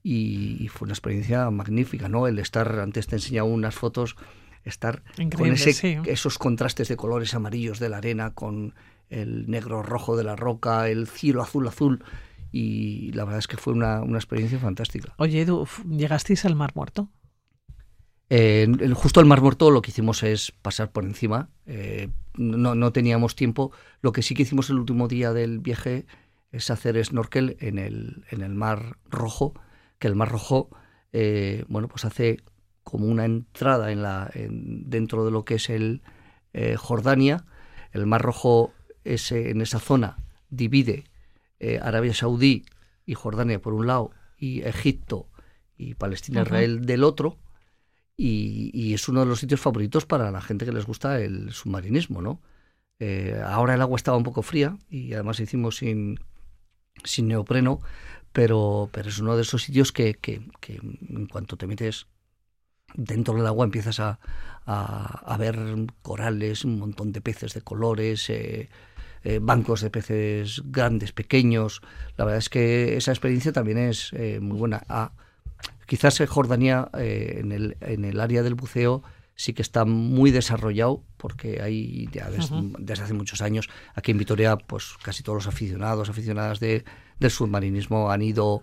[0.02, 2.26] y, fue una experiencia magnífica, ¿no?
[2.26, 4.16] El estar, antes te he enseñado unas fotos,
[4.64, 5.02] estar
[5.34, 8.74] con ese, esos contrastes de colores amarillos de la arena, con
[9.08, 12.04] el negro rojo de la roca, el cielo azul azul,
[12.52, 15.14] y la verdad es que fue una, una experiencia fantástica.
[15.16, 17.08] Oye, Edu, ¿llegasteis al Mar Muerto?
[18.30, 22.92] Eh, justo el Mar Muerto lo que hicimos es pasar por encima, eh, no, no,
[22.92, 23.72] teníamos tiempo.
[24.00, 26.06] Lo que sí que hicimos el último día del viaje
[26.50, 29.54] es hacer snorkel en el, en el Mar Rojo,
[29.98, 30.70] que el Mar Rojo,
[31.12, 32.42] eh, bueno, pues hace
[32.82, 36.02] como una entrada en la, dentro de lo que es el
[36.52, 37.44] eh, Jordania.
[37.92, 38.72] El Mar Rojo
[39.02, 40.18] ese, en esa zona
[40.48, 41.04] divide
[41.58, 42.64] eh, Arabia Saudí
[43.04, 45.28] y Jordania por un lado y Egipto
[45.76, 47.38] y Palestina-Israel del otro
[48.16, 52.22] y, es uno de los sitios favoritos para la gente que les gusta el submarinismo,
[52.22, 52.40] ¿no?
[53.00, 56.20] Eh, ahora el agua estaba un poco fría y además hicimos sin,
[57.02, 57.80] sin neopreno,
[58.32, 62.06] pero, pero es uno de esos sitios que, que, en cuanto te metes
[62.94, 64.20] dentro del agua empiezas a,
[64.64, 65.58] a, ver
[66.02, 68.68] corales, un montón de peces de colores, eh,
[69.24, 71.82] eh, bancos de peces grandes, pequeños.
[72.16, 74.84] La verdad es que esa experiencia también es muy buena.
[74.88, 75.12] Ah,
[75.86, 79.02] quizás Jordania en, el, en el área del buceo
[79.36, 84.56] sí que está muy desarrollado porque hay ya desde, hace muchos años aquí en Vitoria
[84.56, 86.84] pues casi todos los aficionados aficionadas de,
[87.18, 88.62] del submarinismo han ido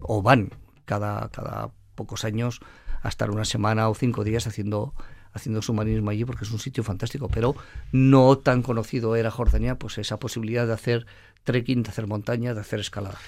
[0.00, 0.50] o van
[0.84, 2.60] cada, cada pocos años
[3.02, 4.94] a estar una semana o cinco días haciendo
[5.32, 7.54] haciendo submarinismo allí porque es un sitio fantástico, pero
[7.92, 11.06] no tan conocido era Jordania, pues esa posibilidad de hacer
[11.44, 13.18] trekking, de hacer montaña, de hacer escalada.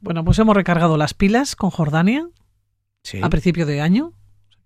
[0.00, 2.28] Bueno, pues hemos recargado las pilas con Jordania
[3.22, 4.12] a principio de año.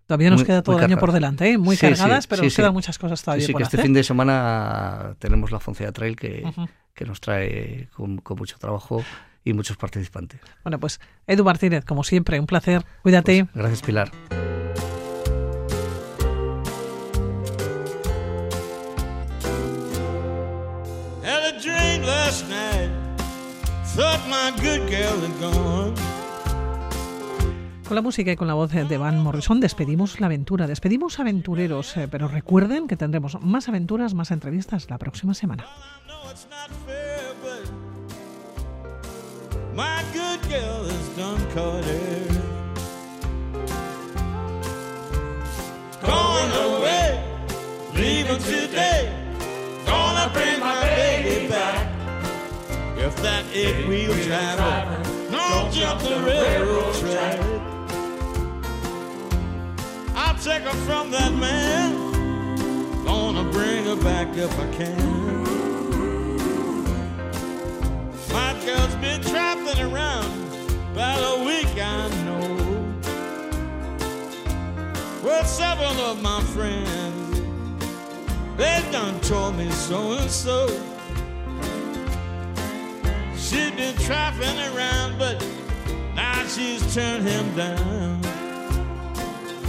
[0.07, 1.59] Todavía nos queda todo el año por delante, ¿eh?
[1.59, 3.47] muy cargadas, pero nos quedan muchas cosas todavía.
[3.47, 6.53] Sí, que este fin de semana tenemos la Foncia Trail que,
[6.95, 9.05] que nos trae con, con mucho trabajo
[9.45, 10.41] y muchos participantes.
[10.65, 12.85] Bueno, pues Edu Martínez, como siempre, un placer.
[13.03, 13.45] Cuídate.
[13.45, 14.11] Pues, gracias, Pilar.
[27.87, 31.97] Con la música y con la voz de Van Morrison despedimos la aventura, despedimos aventureros,
[31.97, 35.67] eh, pero recuerden que tendremos más aventuras, más entrevistas la próxima semana.
[46.53, 47.19] Away,
[47.95, 49.20] leaving today.
[53.03, 57.41] If that eight wheel driver don't jump the railroad track,
[60.15, 61.95] I'll take her from that man.
[63.07, 64.99] Gonna bring her back if I can.
[68.35, 70.53] My girl's been traveling around
[70.93, 72.57] about a week, I know.
[75.25, 77.41] Well, several of my friends,
[78.59, 80.69] they done told me so and so.
[83.51, 85.45] She's been traveling around, but
[86.15, 88.23] now she's turned him down.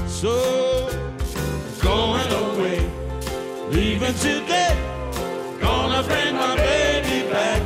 [0.08, 0.88] So,
[1.82, 2.88] going away,
[3.72, 4.78] leaving today,
[5.60, 7.62] gonna bring my baby back.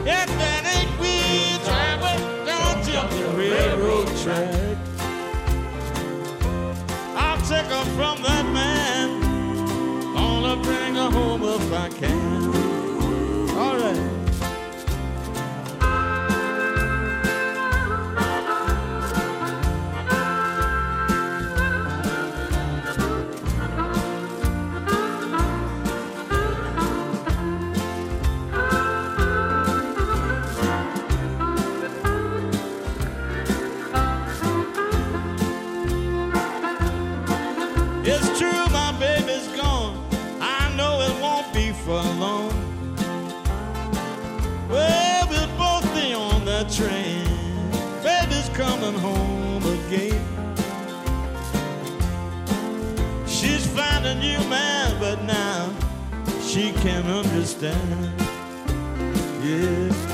[0.00, 4.78] If that ain't we driver, don't jump the railroad track.
[7.14, 8.73] I'll take her from that man.
[38.06, 39.96] It's true, my baby's gone.
[40.38, 42.52] I know it won't be for long.
[44.68, 47.24] Well, we'll both be on the train.
[48.02, 50.20] Baby's coming home again.
[53.26, 55.72] She's found a new man, but now
[56.42, 58.12] she can't understand.
[59.42, 60.13] Yeah.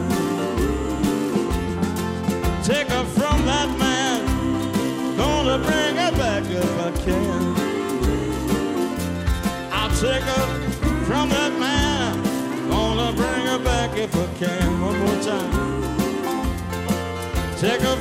[10.01, 10.47] take her
[11.05, 12.23] from that man.
[12.69, 15.81] Gonna bring her back if I can one more time.
[17.57, 17.95] Take her